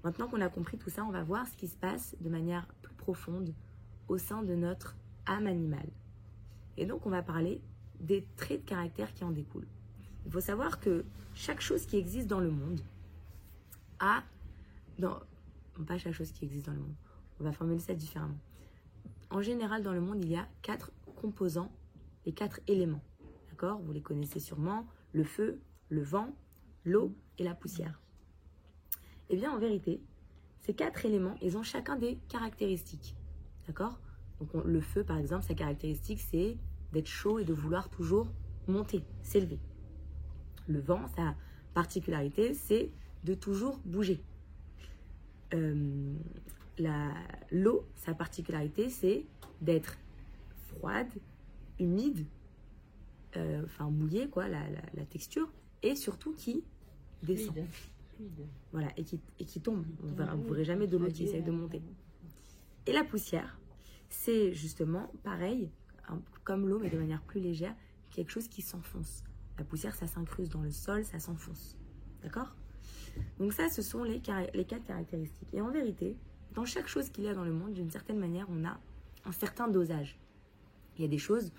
maintenant 0.04 0.28
qu'on 0.28 0.42
a 0.42 0.50
compris 0.50 0.78
tout 0.78 0.90
ça, 0.90 1.04
on 1.04 1.12
va 1.12 1.24
voir 1.24 1.48
ce 1.48 1.56
qui 1.58 1.68
se 1.68 1.76
passe 1.76 2.16
de 2.20 2.30
manière 2.30 2.68
plus 2.82 2.94
profonde 2.96 3.54
au 4.08 4.18
sein 4.18 4.44
de 4.44 4.56
notre 4.56 4.96
âme 5.26 5.48
animale. 5.48 5.90
Et 6.78 6.86
donc, 6.86 7.06
on 7.06 7.10
va 7.10 7.22
parler 7.22 7.62
des 8.00 8.26
traits 8.36 8.64
de 8.64 8.70
caractère 8.70 9.14
qui 9.14 9.24
en 9.24 9.32
découlent. 9.32 9.68
Il 10.26 10.32
faut 10.32 10.42
savoir 10.42 10.80
que 10.80 11.06
chaque 11.34 11.62
chose 11.62 11.86
qui 11.86 11.98
existe 11.98 12.28
dans 12.28 12.40
le 12.40 12.52
monde 12.52 12.82
a, 14.00 14.24
dans, 15.00 15.20
pas 15.88 15.98
chaque 15.98 16.14
chose 16.14 16.32
qui 16.32 16.46
existe 16.46 16.66
dans 16.66 16.74
le 16.74 16.80
monde, 16.80 16.96
on 17.40 17.44
va 17.44 17.52
formuler 17.52 17.80
ça 17.80 17.94
différemment. 17.94 18.38
En 19.30 19.42
général, 19.42 19.82
dans 19.82 19.94
le 19.94 20.02
monde, 20.02 20.24
il 20.24 20.30
y 20.30 20.36
a 20.36 20.48
quatre 20.62 20.92
composants, 21.16 21.72
les 22.26 22.34
quatre 22.34 22.60
éléments. 22.68 23.04
D'accord? 23.50 23.80
Vous 23.82 23.92
les 23.92 24.02
connaissez 24.02 24.40
sûrement 24.40 24.88
le 25.14 25.24
feu, 25.24 25.60
le 25.90 26.02
vent, 26.02 26.36
l'eau 26.86 27.16
et 27.38 27.44
la 27.44 27.54
poussière. 27.54 28.00
Eh 29.30 29.36
bien, 29.36 29.52
en 29.52 29.60
vérité, 29.60 30.02
ces 30.62 30.74
quatre 30.74 31.06
éléments, 31.06 31.36
ils 31.42 31.58
ont 31.58 31.64
chacun 31.64 31.96
des 31.96 32.18
caractéristiques. 32.28 33.16
D'accord? 33.68 34.00
Donc, 34.40 34.54
on- 34.56 34.64
le 34.64 34.82
feu, 34.82 35.04
par 35.04 35.18
exemple, 35.18 35.44
sa 35.44 35.54
caractéristique, 35.54 36.20
c'est 36.20 36.58
d'être 36.92 37.08
chaud 37.08 37.40
et 37.40 37.46
de 37.46 37.54
vouloir 37.54 37.90
toujours 37.90 38.28
monter, 38.68 39.04
s'élever. 39.24 39.60
Le 40.68 40.80
vent, 40.80 41.08
sa 41.08 41.36
particularité, 41.74 42.54
c'est 42.54 42.92
de 43.24 43.34
toujours 43.34 43.80
bouger. 43.86 44.22
Euh, 45.54 46.14
L'eau, 47.52 47.86
sa 47.96 48.16
particularité, 48.16 48.90
c'est 48.90 49.26
d'être 49.62 49.98
froide, 50.68 51.10
humide, 51.82 52.26
euh, 53.38 53.64
enfin 53.66 53.90
mouillée, 53.90 54.30
quoi, 54.30 54.48
la, 54.48 54.70
la- 54.70 54.82
la 54.94 55.06
texture, 55.06 55.52
et 55.84 55.96
surtout 55.96 56.34
qui 56.34 56.64
descend. 57.24 57.54
Fluide. 57.54 57.68
Fluide. 58.16 58.48
Voilà, 58.72 58.88
et 58.98 59.04
qui, 59.04 59.20
et 59.40 59.46
qui 59.46 59.62
tombe. 59.62 59.86
Vous 60.00 60.10
ne 60.10 60.44
verrez 60.50 60.64
jamais 60.66 60.88
de 60.88 60.98
l'eau 60.98 61.08
qui 61.08 61.24
essaye 61.24 61.44
de 61.44 61.52
monter. 61.52 61.82
Et 62.88 62.94
la 62.94 63.04
poussière, 63.04 63.60
c'est 64.10 64.54
justement 64.54 65.12
pareil, 65.24 65.70
un- 66.10 66.22
comme 66.44 66.68
l'eau, 66.68 66.80
mais 66.80 66.90
de 66.90 66.98
manière 66.98 67.22
plus 67.22 67.40
légère, 67.40 67.76
quelque 68.12 68.30
chose 68.32 68.48
qui 68.48 68.62
s'enfonce. 68.62 69.24
La 69.58 69.64
poussière, 69.64 69.96
ça 69.96 70.08
s'incruste 70.08 70.52
dans 70.52 70.62
le 70.62 70.72
sol, 70.72 71.06
ça 71.06 71.20
s'enfonce. 71.20 71.78
D'accord? 72.24 72.56
Donc 73.40 73.54
ça, 73.54 73.70
ce 73.70 73.82
sont 73.82 74.04
les, 74.04 74.22
les 74.54 74.66
quatre 74.66 74.84
caractéristiques. 74.86 75.50
Et 75.54 75.62
en 75.62 75.70
vérité, 75.72 76.16
dans 76.54 76.66
chaque 76.66 76.88
chose 76.88 77.10
qu'il 77.10 77.24
y 77.24 77.28
a 77.28 77.34
dans 77.34 77.44
le 77.46 77.52
monde, 77.54 77.74
d'une 77.74 77.90
certaine 77.90 78.20
manière, 78.20 78.48
on 78.50 78.66
a 78.66 78.80
un 79.26 79.32
certain 79.32 79.68
dosage. 79.68 80.20
Il 80.98 81.02
y 81.04 81.06
a 81.06 81.08
des 81.08 81.18
choses 81.18 81.52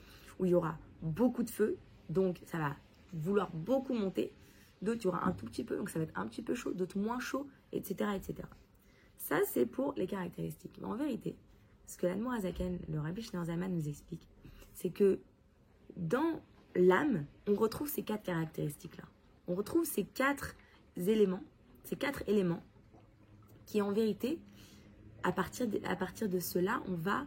où 0.42 0.44
il 0.44 0.50
y 0.50 0.54
aura 0.54 0.76
beaucoup 1.02 1.44
de 1.44 1.50
feu, 1.50 1.78
donc 2.08 2.40
ça 2.44 2.58
va 2.58 2.76
vouloir 3.12 3.50
beaucoup 3.52 3.94
monter. 3.94 4.32
D'autres, 4.82 5.02
il 5.02 5.04
y 5.04 5.08
aura 5.08 5.24
un 5.24 5.32
tout 5.32 5.46
petit 5.46 5.62
peu, 5.62 5.76
donc 5.76 5.88
ça 5.88 6.00
va 6.00 6.04
être 6.04 6.18
un 6.18 6.26
petit 6.26 6.42
peu 6.42 6.54
chaud, 6.54 6.72
d'autres 6.72 6.98
moins 6.98 7.20
chaud, 7.20 7.46
etc. 7.70 8.10
etc. 8.16 8.48
Ça, 9.18 9.38
c'est 9.46 9.66
pour 9.66 9.94
les 9.96 10.08
caractéristiques. 10.08 10.76
Mais 10.80 10.86
en 10.86 10.96
vérité, 10.96 11.36
ce 11.86 11.96
que 11.96 12.06
l'Admour 12.06 12.32
Azaken, 12.32 12.80
le 12.88 12.98
Rabbi 12.98 13.22
Shneur 13.22 13.44
Zalman 13.44 13.68
nous 13.68 13.88
explique, 13.88 14.26
c'est 14.74 14.90
que 14.90 15.20
dans 15.96 16.40
l'âme, 16.74 17.24
on 17.46 17.54
retrouve 17.54 17.88
ces 17.88 18.02
quatre 18.02 18.24
caractéristiques-là. 18.24 19.04
On 19.46 19.54
retrouve 19.54 19.84
ces 19.84 20.04
quatre 20.04 20.56
éléments, 20.96 21.44
ces 21.84 21.94
quatre 21.94 22.28
éléments 22.28 22.64
qui, 23.66 23.80
en 23.80 23.92
vérité, 23.92 24.40
à 25.22 25.30
partir 25.30 25.68
de, 25.68 25.80
à 25.84 25.94
partir 25.94 26.28
cela, 26.42 26.82
on 26.88 26.94
va, 26.94 27.26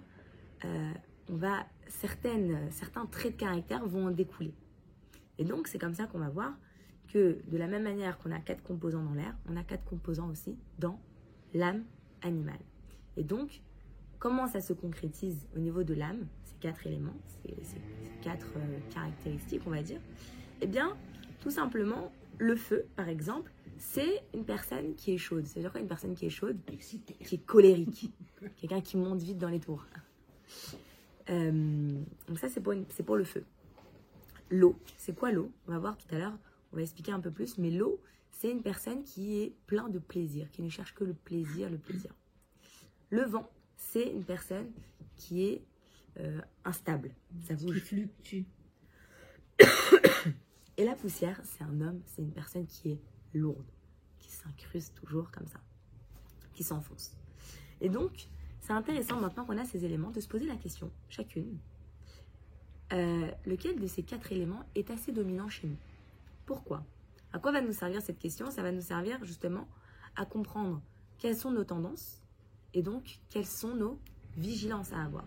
euh, 0.65 0.91
on 1.29 1.35
va 1.35 1.65
certaines, 1.87 2.57
certains 2.71 3.05
traits 3.05 3.33
de 3.33 3.37
caractère 3.39 3.85
vont 3.85 4.07
en 4.07 4.11
découler. 4.11 4.53
Et 5.37 5.43
donc, 5.43 5.67
c'est 5.67 5.79
comme 5.79 5.93
ça 5.93 6.05
qu'on 6.07 6.19
va 6.19 6.29
voir 6.29 6.53
que 7.07 7.39
de 7.47 7.57
la 7.57 7.67
même 7.67 7.83
manière 7.83 8.17
qu'on 8.17 8.31
a 8.31 8.39
quatre 8.39 8.63
composants 8.63 9.03
dans 9.03 9.13
l'air, 9.13 9.35
on 9.49 9.55
a 9.57 9.63
quatre 9.63 9.83
composants 9.85 10.29
aussi 10.29 10.57
dans 10.79 10.99
l'âme 11.53 11.83
animale. 12.21 12.59
Et 13.17 13.23
donc, 13.23 13.61
comment 14.19 14.47
ça 14.47 14.61
se 14.61 14.73
concrétise 14.73 15.47
au 15.55 15.59
niveau 15.59 15.83
de 15.83 15.93
l'âme, 15.93 16.27
ces 16.43 16.55
quatre 16.59 16.85
éléments, 16.87 17.15
ces, 17.27 17.55
ces- 17.63 17.75
ces 17.75 18.21
quatre 18.21 18.47
euh, 18.57 18.79
caractéristiques, 18.93 19.61
on 19.65 19.69
va 19.71 19.83
dire? 19.83 20.01
Eh 20.61 20.67
bien, 20.67 20.95
tout 21.41 21.51
simplement, 21.51 22.11
le 22.37 22.55
feu, 22.55 22.85
par 22.95 23.07
exemple, 23.07 23.51
c'est 23.77 24.23
une 24.33 24.45
personne 24.45 24.95
qui 24.95 25.13
est 25.13 25.17
chaude. 25.17 25.45
C'est-à-dire 25.45 25.71
quoi 25.71 25.81
une 25.81 25.87
personne 25.87 26.15
qui 26.15 26.25
est 26.25 26.29
chaude? 26.29 26.57
Qui 27.23 27.35
est 27.35 27.45
colérique. 27.45 28.09
Quelqu'un 28.57 28.81
qui 28.81 28.97
monte 28.97 29.21
vite 29.21 29.37
dans 29.37 29.49
les 29.49 29.59
tours. 29.59 29.85
Euh, 31.29 32.03
donc 32.27 32.39
ça, 32.39 32.49
c'est 32.49 32.61
pour, 32.61 32.73
une- 32.73 32.85
c'est 32.89 33.03
pour 33.03 33.15
le 33.15 33.23
feu. 33.23 33.43
L'eau, 34.49 34.75
c'est 34.97 35.15
quoi 35.15 35.31
l'eau? 35.31 35.51
On 35.67 35.71
va 35.71 35.79
voir 35.79 35.97
tout 35.97 36.07
à 36.13 36.17
l'heure, 36.19 36.37
on 36.71 36.75
va 36.75 36.81
expliquer 36.83 37.11
un 37.11 37.19
peu 37.19 37.31
plus, 37.31 37.57
mais 37.57 37.71
l'eau, 37.71 37.99
c'est 38.31 38.51
une 38.51 38.61
personne 38.61 39.03
qui 39.03 39.41
est 39.41 39.55
plein 39.65 39.89
de 39.89 39.97
plaisir, 39.99 40.49
qui 40.51 40.61
ne 40.61 40.69
cherche 40.69 40.93
que 40.93 41.03
le 41.03 41.13
plaisir, 41.13 41.69
le 41.69 41.77
plaisir. 41.77 42.13
Le 43.09 43.23
vent, 43.23 43.49
c'est 43.77 44.11
une 44.11 44.23
personne 44.23 44.71
qui 45.15 45.45
est 45.45 45.63
euh, 46.19 46.39
instable, 46.63 47.11
ça 47.47 47.55
Qui 47.55 47.65
bouge. 47.65 47.79
fluctue. 47.81 48.43
Et 50.77 50.83
la 50.85 50.95
poussière, 50.95 51.39
c'est 51.43 51.63
un 51.63 51.79
homme, 51.81 52.01
c'est 52.05 52.21
une 52.21 52.31
personne 52.33 52.65
qui 52.67 52.91
est 52.91 52.99
lourde, 53.33 53.65
qui 54.19 54.29
s'incruste 54.29 54.93
toujours 54.95 55.31
comme 55.31 55.47
ça, 55.47 55.59
qui 56.53 56.63
s'enfonce. 56.63 57.15
Et 57.81 57.89
donc, 57.89 58.27
c'est 58.65 58.73
intéressant 58.73 59.21
maintenant 59.21 59.45
qu'on 59.45 59.59
a 59.59 59.65
ces 59.65 59.85
éléments 59.85 60.09
de 60.09 60.19
se 60.19 60.27
poser 60.27 60.47
la 60.47 60.55
question, 60.55 60.89
chacune, 61.07 61.55
euh, 62.93 63.29
lequel 63.45 63.79
de 63.79 63.85
ces 63.85 64.01
quatre 64.01 64.31
éléments 64.31 64.63
est 64.73 64.89
assez 64.89 65.11
dominant 65.11 65.49
chez 65.49 65.67
nous? 65.67 65.77
Pourquoi? 66.47 66.83
À 67.31 67.37
quoi 67.37 67.51
va 67.51 67.61
nous 67.61 67.73
servir 67.73 68.01
cette 68.01 68.17
question? 68.17 68.49
Ça 68.49 68.63
va 68.63 68.71
nous 68.71 68.81
servir 68.81 69.23
justement 69.23 69.67
à 70.15 70.25
comprendre 70.25 70.81
quelles 71.19 71.35
sont 71.35 71.51
nos 71.51 71.63
tendances 71.63 72.23
et 72.73 72.81
donc 72.81 73.19
quelles 73.29 73.45
sont 73.45 73.75
nos 73.75 73.99
vigilances 74.35 74.93
à 74.93 75.03
avoir. 75.03 75.25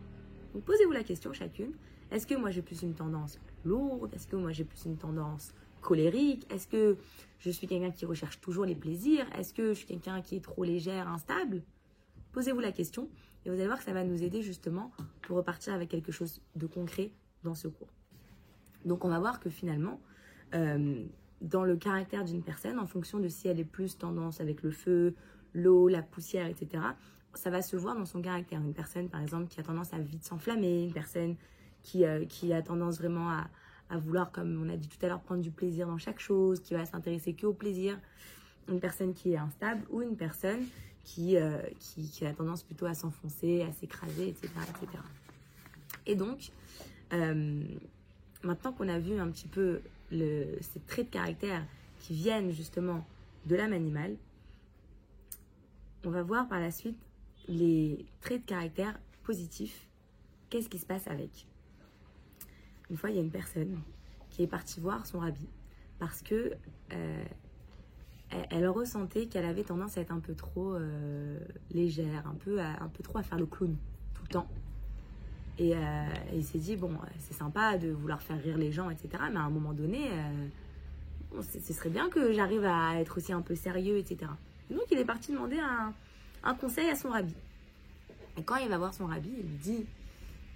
Donc 0.53 0.64
posez-vous 0.64 0.92
la 0.92 1.05
question 1.05 1.33
chacune. 1.33 1.74
Est-ce 2.11 2.27
que 2.27 2.35
moi 2.35 2.51
j'ai 2.51 2.62
plus 2.62 2.83
une 2.83 2.94
tendance 2.94 3.38
lourde? 3.64 4.12
Est-ce 4.14 4.27
que 4.27 4.35
moi 4.35 4.51
j'ai 4.51 4.64
plus 4.64 4.85
une 4.85 4.96
tendance 4.96 5.53
colérique? 5.81 6.53
Est-ce 6.53 6.66
que 6.66 6.96
je 7.38 7.51
suis 7.51 7.68
quelqu'un 7.68 7.92
qui 7.92 8.05
recherche 8.05 8.40
toujours 8.40 8.64
les 8.64 8.74
plaisirs? 8.74 9.27
Est-ce 9.37 9.55
que 9.55 9.74
je 9.74 9.79
suis 9.79 9.87
quelqu'un 9.87 10.22
qui 10.22 10.35
est 10.35 10.44
trop 10.44 10.64
légère, 10.64 11.07
instable? 11.07 11.62
Posez-vous 12.33 12.61
la 12.61 12.73
question 12.73 13.09
et 13.45 13.51
vous 13.51 13.57
allez 13.57 13.67
voir 13.67 13.79
que 13.79 13.85
ça 13.85 13.93
va 13.93 14.05
nous 14.05 14.23
aider 14.23 14.43
justement 14.43 14.93
pour 15.23 15.37
repartir 15.37 15.75
avec 15.75 15.88
quelque 15.88 16.12
chose 16.12 16.41
de 16.57 16.67
concret 16.67 17.12
dans 17.43 17.55
ce 17.55 17.69
cours. 17.69 17.88
Donc 18.85 19.05
on 19.05 19.09
va 19.09 19.19
voir 19.19 19.41
que 19.41 19.51
finalement, 19.51 20.01
euh, 20.55 21.05
dans 21.41 21.64
le 21.64 21.77
caractère 21.77 22.25
d'une 22.25 22.43
personne, 22.43 22.79
en 22.79 22.87
fonction 22.87 23.19
de 23.19 23.29
si 23.29 23.49
elle 23.49 23.61
est 23.61 23.64
plus 23.64 23.97
tendance 23.99 24.41
avec 24.41 24.62
le 24.62 24.71
feu, 24.71 25.14
l'eau, 25.55 25.88
la 25.88 26.03
poussière, 26.03 26.47
etc., 26.47 26.83
ça 27.35 27.51
va 27.51 27.62
se 27.62 27.77
voir 27.77 27.95
dans 27.95 28.07
son 28.07 28.21
caractère. 28.21 28.61
Une 28.61 28.75
personne, 28.75 29.09
par 29.09 29.21
exemple, 29.21 29.49
qui 29.49 29.61
a 29.61 29.62
tendance 29.62 29.93
à 29.93 29.99
vite 29.99 30.25
s'enflammer, 30.25 30.85
une 30.85 30.93
personne 30.93 31.37
qui, 31.83 32.05
euh, 32.05 32.25
a 32.53 32.62
tendance 32.62 32.99
vraiment 32.99 33.31
à, 33.31 33.49
vouloir, 33.99 34.33
comme 34.33 34.61
on 34.62 34.69
a 34.69 34.77
dit 34.77 34.88
tout 34.88 34.99
à 35.05 35.09
l'heure, 35.09 35.21
prendre 35.21 35.41
du 35.41 35.51
plaisir 35.51 35.87
dans 35.87 35.97
chaque 35.97 36.21
chose, 36.21 36.61
qui 36.61 36.75
va 36.75 36.85
s'intéresser 36.85 37.33
que 37.33 37.47
au 37.47 37.55
plaisir, 37.55 37.99
une 38.69 38.81
personne 38.81 39.14
qui 39.14 39.33
est 39.33 39.38
instable 39.38 39.87
ou 39.88 40.03
une 40.03 40.17
personne 40.17 40.61
qui, 41.09 41.37
euh, 41.37 41.59
qui, 41.81 42.07
qui, 42.11 42.27
a 42.27 42.35
tendance 42.35 42.62
plutôt 42.62 42.85
à 42.85 42.92
s'enfoncer, 42.92 43.62
à 43.62 43.73
s'écraser, 43.73 44.29
etc., 44.29 44.49
etc. 44.68 45.03
Et 46.07 46.14
donc, 46.14 46.51
euh, 47.14 47.64
maintenant 48.42 48.73
qu'on 48.73 48.88
a 48.88 48.99
vu 48.99 49.18
un 49.18 49.31
petit 49.31 49.49
peu 49.49 49.81
ces 50.11 50.81
traits 50.87 51.07
de 51.07 51.11
caractère 51.11 51.64
qui 52.01 52.12
viennent 52.12 52.51
justement 52.51 53.07
de 53.47 53.57
l'âme 53.57 53.73
animale, 53.73 54.16
on 56.05 56.11
va 56.11 56.23
voir 56.23 56.47
par 56.47 56.61
la 56.61 56.71
suite 56.71 56.99
les 57.49 58.05
traits 58.21 58.42
de 58.42 58.47
caractère 58.47 58.99
positifs. 59.23 59.87
Qu'est-ce 60.51 60.68
qui 60.68 60.79
se 60.79 60.87
passe 60.87 61.07
avec? 61.09 61.47
Une 62.90 62.99
fois, 62.99 63.09
il 63.11 63.16
y 63.16 63.18
a 63.18 63.23
une 63.23 63.31
personne 63.31 63.81
qui 64.31 64.42
est 64.42 64.47
partie 64.47 64.81
voir 64.81 65.07
son 65.07 65.21
rabbi 65.21 65.49
parce 65.99 66.23
que 66.23 66.53
euh, 66.92 67.25
elle, 68.51 68.69
ressentait 68.69 69.27
qu'elle 69.27 69.45
avait 69.45 69.64
tendance 69.64 69.97
à 69.97 70.01
être 70.01 70.12
un 70.12 70.21
peu 70.21 70.35
trop 70.35 70.75
euh, 70.75 71.38
légère, 71.71 72.27
un 72.27 72.35
peu, 72.35 72.61
un 72.61 72.88
peu 72.88 73.03
trop 73.03 73.19
à 73.19 73.23
faire 73.23 73.38
le 73.38 73.47
clown 73.47 73.77
tout 74.14 74.23
le 74.23 74.29
temps. 74.29 74.49
Et, 75.59 75.75
euh, 75.75 75.79
il 76.35 76.45
s'est 76.45 76.59
dit, 76.59 76.77
bon, 76.77 76.93
c'est 77.19 77.35
sympa 77.35 77.79
de 77.79 77.91
vouloir 77.91 78.23
faire 78.23 78.41
rire 78.41 78.59
les 78.59 78.71
gens, 78.71 78.91
etc. 78.91 79.09
Mais 79.33 79.38
à 79.38 79.43
un 79.43 79.51
moment 79.51 79.73
donné, 79.73 80.11
bon, 81.31 81.43
ce 81.43 81.73
serait 81.73 81.91
bien 81.91 82.09
que 82.09 82.33
j'arrive 82.33 82.64
à 82.64 83.01
être 83.01 83.17
aussi 83.17 83.33
un 83.33 83.43
peu 83.43 83.55
sérieux, 83.55 83.99
etc. 83.99 84.31
Et 84.71 84.75
donc 84.75 84.85
il 84.91 84.99
est 84.99 85.05
parti 85.05 85.33
demander 85.33 85.59
un, 85.59 85.95
un, 86.45 86.55
conseil 86.55 86.88
à 86.91 86.95
son 86.95 87.11
rabbi. 87.11 87.35
Et 88.37 88.43
quand 88.43 88.57
il 88.57 88.69
va 88.69 88.79
voir 88.79 88.95
son 88.95 89.07
rabbi, 89.07 89.31
il 89.37 89.47
lui 89.47 89.57
dit, 89.57 89.87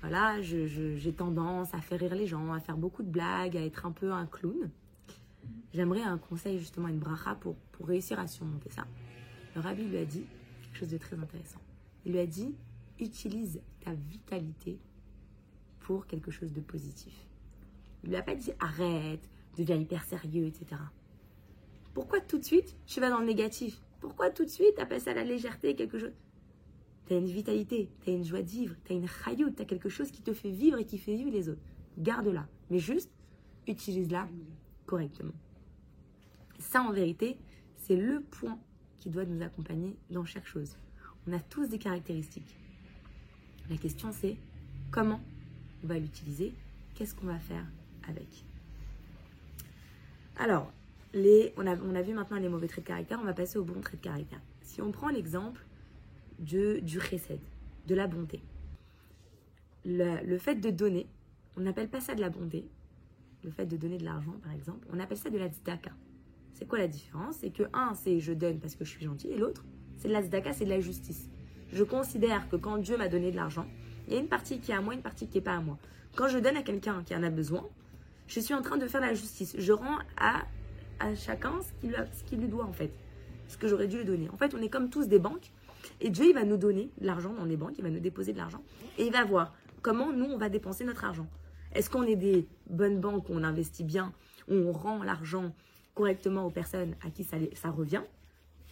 voilà, 0.03 0.41
j'ai 0.43 1.13
tendance 1.13 1.73
à 1.75 1.81
faire 1.81 2.01
rire 2.01 2.15
les 2.15 2.27
gens, 2.27 2.53
à 2.53 2.61
faire 2.61 2.77
beaucoup 2.77 3.05
de 3.05 3.11
blagues, 3.11 3.57
à 3.57 3.65
être 3.65 3.87
un 3.87 3.93
peu 3.93 4.13
un 4.13 4.27
clown. 4.27 4.69
J'aimerais 5.73 6.03
un 6.03 6.19
conseil, 6.19 6.59
justement, 6.59 6.89
une 6.89 6.99
bracha 6.99 7.35
pour, 7.35 7.57
pour 7.73 7.87
réussir 7.87 8.19
à 8.19 8.27
surmonter 8.27 8.71
ça. 8.71 8.87
Le 9.55 9.61
rabbi 9.61 9.85
lui 9.85 9.99
a 9.99 10.05
dit 10.05 10.25
quelque 10.63 10.79
chose 10.79 10.91
de 10.91 10.99
très 10.99 11.19
intéressant. 11.19 11.61
Il 12.05 12.13
lui 12.13 12.19
a 12.19 12.27
dit, 12.27 12.55
utilise 12.99 13.61
ta 13.81 13.95
vitalité 13.95 14.79
pour 15.81 16.07
quelque 16.07 16.31
chose 16.31 16.53
de 16.53 16.61
positif. 16.61 17.27
Il 18.03 18.11
lui 18.11 18.17
a 18.17 18.23
pas 18.23 18.35
dit 18.35 18.53
arrête, 18.61 19.29
deviens 19.57 19.77
hyper 19.77 20.05
sérieux, 20.05 20.47
etc. 20.47 20.81
Pourquoi 21.95 22.21
tout 22.21 22.39
de 22.39 22.45
suite 22.45 22.77
tu 22.87 23.01
vas 23.01 23.11
dans 23.11 23.19
le 23.19 23.27
négatif? 23.27 23.83
Pourquoi 24.01 24.31
tout 24.31 24.45
de 24.45 24.51
suite 24.51 24.79
appelles 24.79 25.01
ça 25.01 25.15
la 25.15 25.25
légèreté, 25.25 25.75
quelque 25.75 25.99
chose? 25.99 26.13
Tu 27.07 27.15
as 27.15 27.19
une 27.19 27.27
vitalité, 27.27 27.91
tu 28.01 28.11
as 28.11 28.13
une 28.15 28.25
joie 28.25 28.43
de 28.43 28.49
vivre, 28.49 28.75
tu 28.85 28.93
as 28.93 28.97
une 28.97 29.07
tu 29.07 29.63
as 29.63 29.65
quelque 29.65 29.89
chose 29.89 30.11
qui 30.11 30.23
te 30.23 30.33
fait 30.33 30.51
vivre 30.51 30.79
et 30.79 30.85
qui 30.85 30.99
fait 30.99 31.15
vivre 31.15 31.31
les 31.31 31.49
autres. 31.49 31.63
Garde-la, 31.99 32.49
mais 32.71 32.79
juste 32.79 33.11
utilise-la 33.67 34.29
correctement. 34.93 35.33
Ça, 36.59 36.83
en 36.83 36.93
vérité, 36.93 37.39
c'est 37.79 37.97
le 37.97 38.21
point 38.21 38.59
qui 39.01 39.09
doit 39.09 39.25
nous 39.25 39.41
accompagner 39.41 39.97
dans 40.11 40.27
chaque 40.27 40.47
chose. 40.47 40.77
On 41.27 41.33
a 41.33 41.41
tous 41.41 41.67
des 41.71 41.79
caractéristiques. 41.79 42.55
La 43.71 43.79
question, 43.79 44.13
c'est 44.13 44.37
comment 44.91 45.23
on 45.83 45.87
va 45.87 45.99
l'utiliser, 45.99 46.53
qu'est-ce 46.95 47.15
qu'on 47.15 47.25
va 47.27 47.39
faire 47.39 47.65
avec. 48.07 48.45
Alors, 50.37 50.71
on, 51.15 51.67
a, 51.67 52.03
vu 52.03 52.13
maintenant 52.13 52.39
les 52.39 52.51
mauvais 52.51 52.69
traits 52.69 52.85
de 52.85 52.89
caractère, 52.89 53.19
on 53.19 53.25
va 53.25 53.33
passer 53.33 53.57
aux 53.57 53.65
bons 53.65 53.81
traits 53.81 53.99
de 53.99 54.05
caractère. 54.05 54.43
Si 54.61 54.83
on 54.83 54.93
prend 54.93 55.09
l'exemple 55.09 55.65
du 56.39 57.01
chesed, 57.01 57.41
de 57.87 57.95
la 57.95 58.07
bonté, 58.07 58.43
le, 59.87 60.37
fait 60.37 60.57
de 60.57 60.69
donner, 60.69 61.07
on 61.57 61.63
n'appelle 61.63 61.89
pas 61.89 62.03
ça 62.03 62.15
de 62.15 62.21
la 62.21 62.29
bonté, 62.29 62.69
le 63.45 63.51
fait 63.51 63.67
de 63.67 63.77
donner 63.77 63.99
de 63.99 64.05
l'argent 64.05 64.35
par 64.43 64.53
exemple, 64.53 64.87
on 64.93 65.01
appelle 65.01 65.19
ça 65.19 65.31
de 65.31 65.39
la 65.39 65.49
tzedaka. 65.49 65.91
C'est 66.55 66.67
quoi 66.67 66.79
la 66.79 66.89
différence? 66.89 67.37
C'est 67.41 67.51
que 67.51 67.65
un, 67.73 67.95
c'est 67.95 68.21
je 68.21 68.33
donne 68.33 68.61
parce 68.61 68.77
que 68.77 68.85
je 68.85 68.91
suis 68.91 69.05
gentil, 69.05 69.29
et 69.29 69.37
l'autre, 69.37 69.65
c'est 69.97 70.09
de 70.09 70.13
la 70.13 70.23
tzedaka, 70.23 70.53
c'est 70.53 70.65
de 70.65 70.71
la 70.71 70.81
justice. 70.81 71.29
Je 71.73 71.83
considère 71.85 72.49
que 72.49 72.57
quand 72.57 72.79
Dieu 72.79 72.97
m'a 72.97 73.09
donné 73.09 73.31
de 73.31 73.37
l'argent, 73.37 73.67
il 74.07 74.15
y 74.15 74.17
a 74.17 74.21
une 74.21 74.29
partie 74.29 74.61
qui 74.61 74.73
est 74.73 74.75
à 74.75 74.81
moi, 74.81 74.95
une 74.95 75.01
partie 75.03 75.27
qui 75.27 75.39
n'est 75.39 75.45
pas 75.45 75.57
à 75.57 75.61
moi. 75.61 75.79
Quand 76.15 76.29
je 76.29 76.39
donne 76.39 76.57
à 76.57 76.63
quelqu'un 76.63 77.03
qui 77.03 77.15
en 77.17 77.23
a 77.23 77.31
besoin, 77.31 77.67
je 78.27 78.41
suis 78.41 78.55
en 78.55 78.63
train 78.63 78.77
de 78.77 78.87
faire 78.87 79.01
la 79.01 79.15
justice. 79.15 79.55
Je 79.59 79.73
rends 79.73 79.99
à, 80.19 80.43
à 81.01 81.15
chacun 81.15 81.55
ce 81.63 81.73
qu'il, 81.81 81.95
ce 82.13 82.25
qu'il 82.25 82.41
lui 82.41 82.49
doit 82.49 82.65
en 82.65 82.73
fait, 82.73 82.93
ce 83.49 83.57
que 83.57 83.69
j'aurais 83.69 83.89
dû 83.89 83.99
lui 83.99 84.05
donner. 84.05 84.29
En 84.31 84.37
fait, 84.37 84.55
on 84.55 84.61
est 84.61 84.69
comme 84.69 84.91
tous 84.91 85.09
des 85.09 85.19
banques 85.19 85.51
et 86.01 86.11
Dieu 86.11 86.27
il 86.27 86.35
va 86.35 86.45
nous 86.45 86.57
donner 86.57 86.91
de 87.01 87.07
l'argent 87.07 87.33
dans 87.33 87.45
les 87.45 87.57
banques, 87.57 87.75
il 87.79 87.83
va 87.83 87.91
nous 87.91 88.01
déposer 88.01 88.33
de 88.33 88.39
l'argent 88.39 88.63
et 88.99 89.07
il 89.07 89.13
va 89.13 89.25
voir 89.25 89.55
comment 89.81 90.13
nous 90.13 90.27
on 90.27 90.37
va 90.37 90.49
dépenser 90.49 90.85
notre 90.85 91.05
argent. 91.05 91.27
Est-ce 91.75 91.89
qu'on 91.89 92.03
est 92.03 92.17
des 92.17 92.47
bonnes 92.69 93.01
banques 93.01 93.29
où 93.29 93.33
on 93.33 93.43
investit 93.43 93.85
bien, 93.85 94.13
où 94.49 94.55
on 94.55 94.73
rend 94.73 95.03
l'argent 95.03 95.55
correctement 95.95 96.47
aux 96.47 96.51
personnes 96.51 96.95
à 97.03 97.11
qui 97.11 97.25
ça, 97.25 97.71
revient 97.71 98.03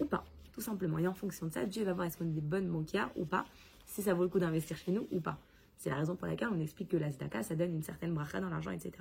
ou 0.01 0.05
pas, 0.05 0.25
tout 0.53 0.61
simplement. 0.61 0.99
Et 0.99 1.07
en 1.07 1.15
fonction 1.15 1.47
de 1.47 1.53
ça, 1.53 1.65
Dieu 1.65 1.85
va 1.85 1.93
voir 1.93 2.07
est-ce 2.07 2.17
qu'on 2.17 2.27
est 2.27 2.33
des 2.33 2.41
bonnes 2.41 2.69
banquières 2.69 3.11
ou 3.17 3.25
pas 3.25 3.45
si 3.87 4.03
ça 4.03 4.15
vaut 4.15 4.23
le 4.23 4.29
coup 4.29 4.39
d'investir 4.39 4.77
chez 4.77 4.93
nous 4.93 5.07
ou 5.11 5.21
pas. 5.21 5.39
C'est 5.77 5.91
la 5.91 5.97
raison 5.97 6.15
pour 6.15 6.27
laquelle 6.27 6.49
on 6.53 6.61
explique 6.61 6.91
que 6.91 6.97
la 6.97 7.11
zdaka, 7.11 7.43
ça 7.43 7.55
donne 7.55 7.75
une 7.75 7.83
certaine 7.83 8.15
bracha 8.15 8.41
dans 8.41 8.51
l'argent, 8.51 8.71
etc. 8.71 8.93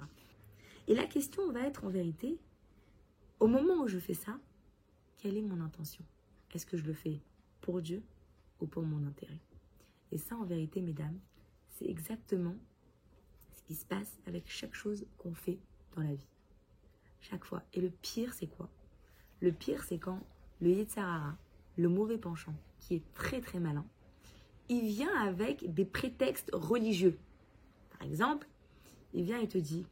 Et 0.87 0.95
la 0.95 1.05
question 1.05 1.51
va 1.51 1.61
être 1.61 1.85
en 1.85 1.89
vérité, 1.89 2.37
au 3.39 3.47
moment 3.47 3.83
où 3.83 3.87
je 3.87 3.99
fais 3.99 4.13
ça, 4.13 4.37
quelle 5.17 5.37
est 5.37 5.41
mon 5.41 5.61
intention? 5.61 6.03
Est-ce 6.53 6.65
que 6.65 6.77
je 6.77 6.85
le 6.85 6.93
fais 6.93 7.19
pour 7.61 7.81
Dieu 7.81 8.01
ou 8.61 8.65
pour 8.65 8.83
mon 8.83 9.05
intérêt? 9.05 9.39
Et 10.11 10.17
ça, 10.17 10.35
en 10.35 10.45
vérité, 10.45 10.81
mesdames, 10.81 11.19
c'est 11.69 11.85
exactement 11.85 12.55
se 13.75 13.85
passe 13.85 14.17
avec 14.27 14.49
chaque 14.49 14.73
chose 14.73 15.05
qu'on 15.17 15.33
fait 15.33 15.59
dans 15.95 16.01
la 16.01 16.13
vie. 16.13 16.27
Chaque 17.21 17.45
fois. 17.45 17.63
Et 17.73 17.81
le 17.81 17.89
pire, 17.89 18.33
c'est 18.33 18.47
quoi? 18.47 18.69
Le 19.41 19.51
pire, 19.51 19.83
c'est 19.83 19.97
quand 19.97 20.21
le 20.61 20.69
Yetzarara, 20.69 21.37
le 21.77 21.89
mauvais 21.89 22.17
penchant, 22.17 22.55
qui 22.79 22.95
est 22.95 23.13
très 23.13 23.41
très 23.41 23.59
malin, 23.59 23.85
il 24.69 24.85
vient 24.85 25.13
avec 25.21 25.73
des 25.73 25.85
prétextes 25.85 26.51
religieux. 26.53 27.17
Par 27.97 28.07
exemple, 28.07 28.47
il 29.13 29.23
vient 29.23 29.39
et 29.39 29.47
te 29.47 29.57
dit, 29.57 29.85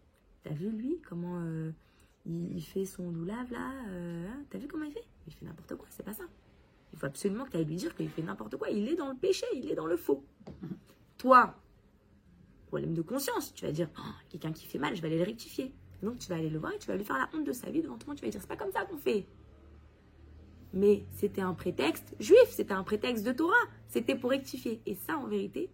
t'as 0.43 0.53
vu 0.53 0.69
lui 0.69 0.99
comment 1.01 1.39
euh, 1.39 1.71
il, 2.25 2.61
fait 2.61 2.85
son 2.85 3.09
loulave 3.09 3.51
là 3.51 3.71
euh, 3.89 4.27
hein, 4.27 4.43
T'as 4.49 4.59
vu 4.59 4.67
comment 4.67 4.85
il 4.85 4.91
fait? 4.91 5.05
Il 5.27 5.33
fait 5.33 5.45
n'importe 5.45 5.75
quoi, 5.75 5.87
c'est 5.89 6.03
pas 6.03 6.13
ça. 6.13 6.25
Il 6.93 6.99
faut 6.99 7.05
absolument 7.05 7.45
que 7.45 7.51
tu 7.51 7.57
ailles 7.57 7.65
lui 7.65 7.75
dire 7.75 7.95
qu'il 7.95 8.09
fait 8.09 8.21
n'importe 8.21 8.55
quoi. 8.57 8.69
Il 8.69 8.87
est 8.87 8.95
dans 8.95 9.09
le 9.09 9.15
péché, 9.15 9.45
il 9.53 9.69
est 9.69 9.75
dans 9.75 9.87
le 9.87 9.97
faux. 9.97 10.23
Toi, 11.17 11.55
problème 12.67 12.93
de 12.93 13.01
conscience, 13.01 13.53
tu 13.53 13.65
vas 13.65 13.71
dire, 13.71 13.89
oh, 13.97 14.11
quelqu'un 14.29 14.51
qui 14.51 14.65
fait 14.65 14.77
mal, 14.77 14.95
je 14.95 15.01
vais 15.01 15.07
aller 15.07 15.17
le 15.17 15.23
rectifier. 15.23 15.73
Donc 16.03 16.19
tu 16.19 16.29
vas 16.29 16.35
aller 16.35 16.49
le 16.49 16.59
voir 16.59 16.73
et 16.73 16.77
tu 16.77 16.87
vas 16.87 16.95
lui 16.95 17.03
faire 17.03 17.17
la 17.17 17.29
honte 17.33 17.45
de 17.45 17.53
sa 17.53 17.69
vie 17.71 17.81
devant 17.81 17.95
tout 17.97 18.05
le 18.07 18.11
monde. 18.11 18.17
Tu 18.17 18.21
vas 18.21 18.27
lui 18.27 18.31
dire, 18.31 18.41
c'est 18.41 18.47
pas 18.47 18.57
comme 18.57 18.71
ça 18.71 18.85
qu'on 18.85 18.97
fait 18.97 19.25
mais 20.73 21.05
c'était 21.11 21.41
un 21.41 21.53
prétexte 21.53 22.15
juif, 22.19 22.49
c'était 22.49 22.73
un 22.73 22.83
prétexte 22.83 23.25
de 23.25 23.31
Torah, 23.31 23.55
c'était 23.87 24.15
pour 24.15 24.29
rectifier. 24.29 24.81
Et 24.85 24.95
ça, 24.95 25.17
en 25.17 25.27
vérité, 25.27 25.69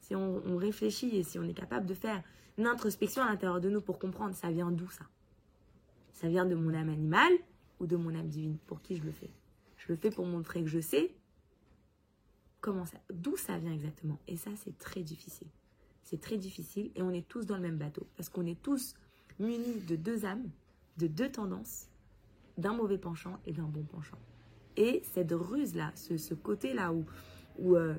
si 0.00 0.14
on, 0.14 0.42
on, 0.46 0.56
réfléchit 0.56 1.16
et 1.16 1.22
si 1.22 1.38
on 1.38 1.44
est 1.44 1.54
capable 1.54 1.86
de 1.86 1.94
faire 1.94 2.22
une 2.56 2.66
introspection 2.66 3.22
à 3.22 3.28
l'intérieur 3.28 3.60
de 3.60 3.70
nous 3.70 3.80
pour 3.80 3.98
comprendre, 3.98 4.34
ça 4.34 4.50
vient 4.50 4.70
d'où 4.70 4.88
ça? 4.88 5.04
Ça 6.12 6.28
vient 6.28 6.46
de 6.46 6.54
mon 6.54 6.74
âme 6.74 6.88
animale 6.88 7.32
ou 7.80 7.86
de 7.86 7.96
mon 7.96 8.14
âme 8.14 8.28
divine? 8.28 8.58
Pour 8.66 8.82
qui 8.82 8.96
je 8.96 9.02
le 9.02 9.12
fais? 9.12 9.30
Je 9.76 9.92
le 9.92 9.96
fais 9.96 10.10
pour 10.10 10.26
montrer 10.26 10.62
que 10.62 10.68
je 10.68 10.80
sais 10.80 11.14
comment 12.60 12.86
ça, 12.86 12.98
d'où 13.10 13.36
ça 13.36 13.58
vient 13.58 13.72
exactement. 13.72 14.18
Et 14.26 14.36
ça, 14.36 14.50
c'est 14.56 14.76
très 14.78 15.02
difficile. 15.02 15.48
C'est 16.10 16.22
très 16.22 16.38
difficile 16.38 16.90
et 16.94 17.02
on 17.02 17.10
est 17.10 17.28
tous 17.28 17.44
dans 17.44 17.56
le 17.56 17.60
même 17.60 17.76
bateau 17.76 18.06
parce 18.16 18.30
qu'on 18.30 18.46
est 18.46 18.58
tous 18.62 18.94
munis 19.38 19.80
de 19.86 19.94
deux 19.94 20.24
âmes, 20.24 20.48
de 20.96 21.06
deux 21.06 21.30
tendances 21.30 21.90
d'un 22.56 22.72
mauvais 22.72 22.96
penchant 22.96 23.38
et 23.44 23.52
d'un 23.52 23.66
bon 23.66 23.82
penchant. 23.82 24.16
Et 24.78 25.02
cette 25.12 25.32
ruse-là, 25.32 25.92
ce, 25.94 26.32
côté-là 26.32 26.94
où, 26.94 27.04
où, 27.58 27.76
euh, 27.76 27.94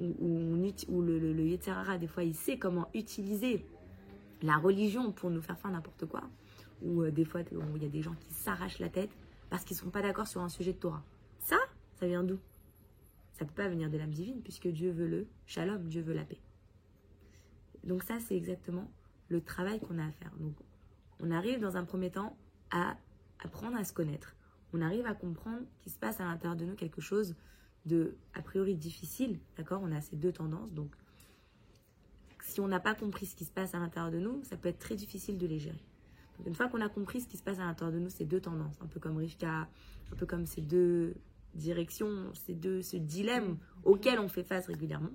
où, 0.00 1.02
le, 1.02 1.20
le, 1.20 1.98
des 1.98 2.06
fois, 2.08 2.24
il 2.24 2.34
sait 2.34 2.58
comment 2.58 2.88
utiliser 2.94 3.64
la 4.42 4.56
religion 4.56 5.12
pour 5.12 5.30
nous 5.30 5.40
faire 5.40 5.56
faire 5.56 5.70
n'importe 5.70 6.06
quoi, 6.06 6.24
ou 6.82 7.02
euh, 7.02 7.12
des 7.12 7.24
fois 7.24 7.42
il 7.52 7.82
y 7.82 7.86
a 7.86 7.88
des 7.88 8.02
gens 8.02 8.16
qui 8.26 8.34
s'arrachent 8.34 8.80
la 8.80 8.88
tête 8.88 9.16
parce 9.50 9.62
qu'ils 9.62 9.76
ne 9.76 9.82
sont 9.82 9.90
pas 9.90 10.02
d'accord 10.02 10.26
sur 10.26 10.40
un 10.40 10.48
sujet 10.48 10.72
de 10.72 10.78
Torah. 10.78 11.04
Ça, 11.38 11.58
ça 11.94 12.08
vient 12.08 12.24
d'où? 12.24 12.40
Ça 13.34 13.44
ne 13.44 13.50
peut 13.50 13.62
pas 13.62 13.68
venir 13.68 13.88
de 13.88 13.98
l'âme 13.98 14.10
divine 14.10 14.42
puisque 14.42 14.66
Dieu 14.66 14.90
veut 14.90 15.06
le 15.06 15.28
shalom, 15.46 15.86
Dieu 15.86 16.02
veut 16.02 16.14
la 16.14 16.24
paix. 16.24 16.40
Donc 17.84 18.02
ça, 18.02 18.18
c'est 18.20 18.36
exactement 18.36 18.90
le 19.28 19.40
travail 19.40 19.80
qu'on 19.80 19.98
a 19.98 20.06
à 20.06 20.10
faire. 20.10 20.32
Donc 20.38 20.54
on 21.20 21.30
arrive 21.30 21.60
dans 21.60 21.76
un 21.76 21.84
premier 21.84 22.10
temps 22.10 22.36
à 22.70 22.96
apprendre 23.42 23.76
à 23.76 23.84
se 23.84 23.92
connaître. 23.92 24.36
On 24.72 24.80
arrive 24.80 25.06
à 25.06 25.14
comprendre 25.14 25.62
qu'il 25.80 25.92
se 25.92 25.98
passe 25.98 26.20
à 26.20 26.24
l'intérieur 26.24 26.56
de 26.56 26.64
nous 26.64 26.74
quelque 26.74 27.00
chose 27.00 27.34
de 27.84 28.16
a 28.34 28.42
priori 28.42 28.76
difficile, 28.76 29.40
d'accord? 29.56 29.80
On 29.82 29.92
a 29.92 30.00
ces 30.00 30.16
deux 30.16 30.32
tendances, 30.32 30.72
donc 30.72 30.94
si 32.40 32.60
on 32.60 32.68
n'a 32.68 32.80
pas 32.80 32.94
compris 32.94 33.26
ce 33.26 33.34
qui 33.34 33.44
se 33.44 33.52
passe 33.52 33.74
à 33.74 33.78
l'intérieur 33.78 34.12
de 34.12 34.18
nous, 34.18 34.42
ça 34.44 34.56
peut 34.56 34.68
être 34.68 34.78
très 34.78 34.96
difficile 34.96 35.38
de 35.38 35.46
les 35.46 35.58
gérer. 35.58 35.82
Une 36.46 36.54
fois 36.54 36.68
qu'on 36.68 36.80
a 36.80 36.88
compris 36.88 37.20
ce 37.20 37.28
qui 37.28 37.36
se 37.36 37.42
passe 37.42 37.58
à 37.58 37.64
l'intérieur 37.64 37.94
de 37.94 38.00
nous, 38.00 38.10
ces 38.10 38.24
deux 38.24 38.40
tendances, 38.40 38.76
un 38.80 38.86
peu 38.86 38.98
comme 38.98 39.16
Rivka, 39.16 39.68
un 40.12 40.16
peu 40.16 40.26
comme 40.26 40.46
ces 40.46 40.60
deux 40.60 41.14
directions, 41.54 42.32
ces 42.34 42.54
deux, 42.54 42.82
ce 42.82 42.96
dilemme 42.96 43.58
auquel 43.84 44.18
on 44.18 44.28
fait 44.28 44.42
face 44.42 44.66
régulièrement, 44.66 45.12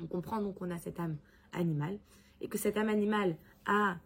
on 0.00 0.06
comprend 0.06 0.42
donc 0.42 0.56
qu'on 0.56 0.70
a 0.70 0.78
cette 0.78 0.98
âme 0.98 1.16
animale 1.54 1.98
et 2.40 2.48
que 2.48 2.58
cette 2.58 2.76
âme 2.76 2.88
animale 2.88 3.36
a 3.66 3.96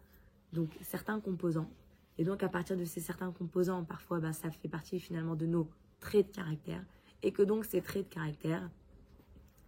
donc 0.53 0.69
certains 0.81 1.19
composants. 1.19 1.69
Et 2.17 2.23
donc 2.23 2.43
à 2.43 2.49
partir 2.49 2.77
de 2.77 2.85
ces 2.85 2.99
certains 2.99 3.31
composants, 3.31 3.83
parfois 3.83 4.19
bah, 4.19 4.33
ça 4.33 4.49
fait 4.51 4.67
partie 4.67 4.99
finalement 4.99 5.35
de 5.35 5.45
nos 5.45 5.69
traits 5.99 6.27
de 6.27 6.35
caractère. 6.35 6.83
Et 7.21 7.31
que 7.31 7.41
donc 7.41 7.65
ces 7.65 7.81
traits 7.81 8.09
de 8.09 8.13
caractère, 8.13 8.69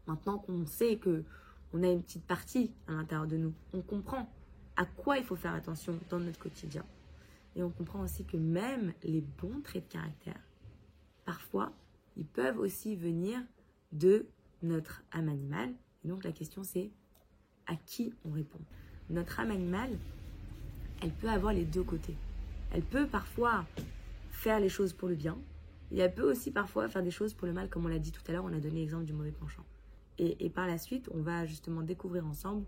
maintenant 0.08 0.38
qu'on 0.38 0.66
sait 0.66 0.98
que 0.98 1.24
on 1.74 1.84
a 1.84 1.88
une 1.88 2.04
petite 2.04 2.26
partie 2.26 2.74
à 2.88 2.94
l'intérieur 2.94 3.28
de 3.28 3.38
nous, 3.38 3.54
on 3.74 3.82
comprend 3.82 4.30
à 4.76 4.86
quoi 4.86 5.18
il 5.18 5.24
faut 5.24 5.36
faire 5.36 5.54
attention 5.54 5.98
dans 6.10 6.20
notre 6.20 6.40
quotidien. 6.40 6.86
Et 7.56 7.64
on 7.64 7.70
comprend 7.70 8.02
aussi 8.02 8.26
que 8.26 8.38
même 8.38 8.94
les 9.04 9.22
bons 9.22 9.62
traits 9.62 9.88
de 9.88 9.94
caractère, 9.94 10.40
parfois, 11.26 11.72
ils 12.18 12.26
peuvent 12.26 12.60
aussi 12.60 12.96
venir 12.96 13.40
de 13.92 14.26
notre 14.64 15.04
âme 15.12 15.30
animale. 15.30 15.74
Et 16.04 16.08
donc 16.08 16.24
la 16.24 16.32
question 16.32 16.64
c'est 16.64 16.92
à 17.68 17.76
qui 17.76 18.14
on 18.26 18.32
répond. 18.32 18.60
Notre 19.10 19.40
âme 19.40 19.52
animale, 19.52 19.92
elle 21.02 21.12
peut 21.12 21.30
avoir 21.30 21.54
les 21.54 21.66
deux 21.66 21.84
côtés. 21.84 22.16
Elle 22.74 22.84
peut 22.84 23.08
parfois 23.08 23.66
faire 24.32 24.60
les 24.60 24.70
choses 24.70 24.94
pour 24.94 25.10
le 25.10 25.16
bien, 25.16 25.38
et 25.92 26.00
elle 26.00 26.14
peut 26.14 26.30
aussi 26.30 26.52
parfois 26.52 26.88
faire 26.88 27.04
des 27.04 27.12
choses 27.12 27.34
pour 27.34 27.48
le 27.48 27.54
mal, 27.54 27.70
comme 27.70 27.86
on 27.86 27.90
l'a 27.90 28.00
dit 28.00 28.12
tout 28.12 28.22
à 28.28 28.32
l'heure, 28.32 28.46
on 28.46 28.54
a 28.54 28.60
donné 28.60 28.80
l'exemple 28.80 29.06
du 29.06 29.14
mauvais 29.14 29.32
penchant. 29.32 29.66
Et, 30.18 30.50
par 30.50 30.68
la 30.68 30.78
suite, 30.78 31.10
on 31.16 31.22
va 31.22 31.48
justement 31.48 31.82
découvrir 31.82 32.28
ensemble 32.28 32.64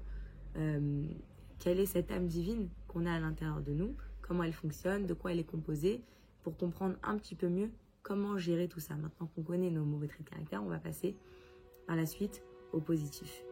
euh, 0.57 1.05
quelle 1.59 1.79
est 1.79 1.85
cette 1.85 2.11
âme 2.11 2.25
divine 2.25 2.67
qu'on 2.87 3.05
a 3.05 3.13
à 3.13 3.19
l'intérieur 3.19 3.61
de 3.61 3.73
nous, 3.73 3.95
comment 4.21 4.43
elle 4.43 4.53
fonctionne, 4.53 5.05
de 5.05 5.13
quoi 5.13 5.33
elle 5.33 5.39
est 5.39 5.43
composée, 5.43 6.01
pour 6.41 6.57
comprendre 6.57 6.95
un 7.03 7.15
petit 7.17 7.35
peu 7.35 7.49
mieux 7.49 7.69
comment 8.01 8.37
gérer 8.37 8.67
tout 8.67 8.79
ça. 8.79 8.95
Maintenant 8.95 9.27
qu'on 9.27 9.43
connaît 9.43 9.69
nos 9.69 9.85
mauvais 9.85 10.07
traits 10.07 10.25
de 10.25 10.29
caractère, 10.29 10.63
on 10.63 10.67
va 10.67 10.79
passer 10.79 11.15
par 11.85 11.95
la 11.95 12.05
suite 12.05 12.41
au 12.71 12.79
positif. 12.79 13.43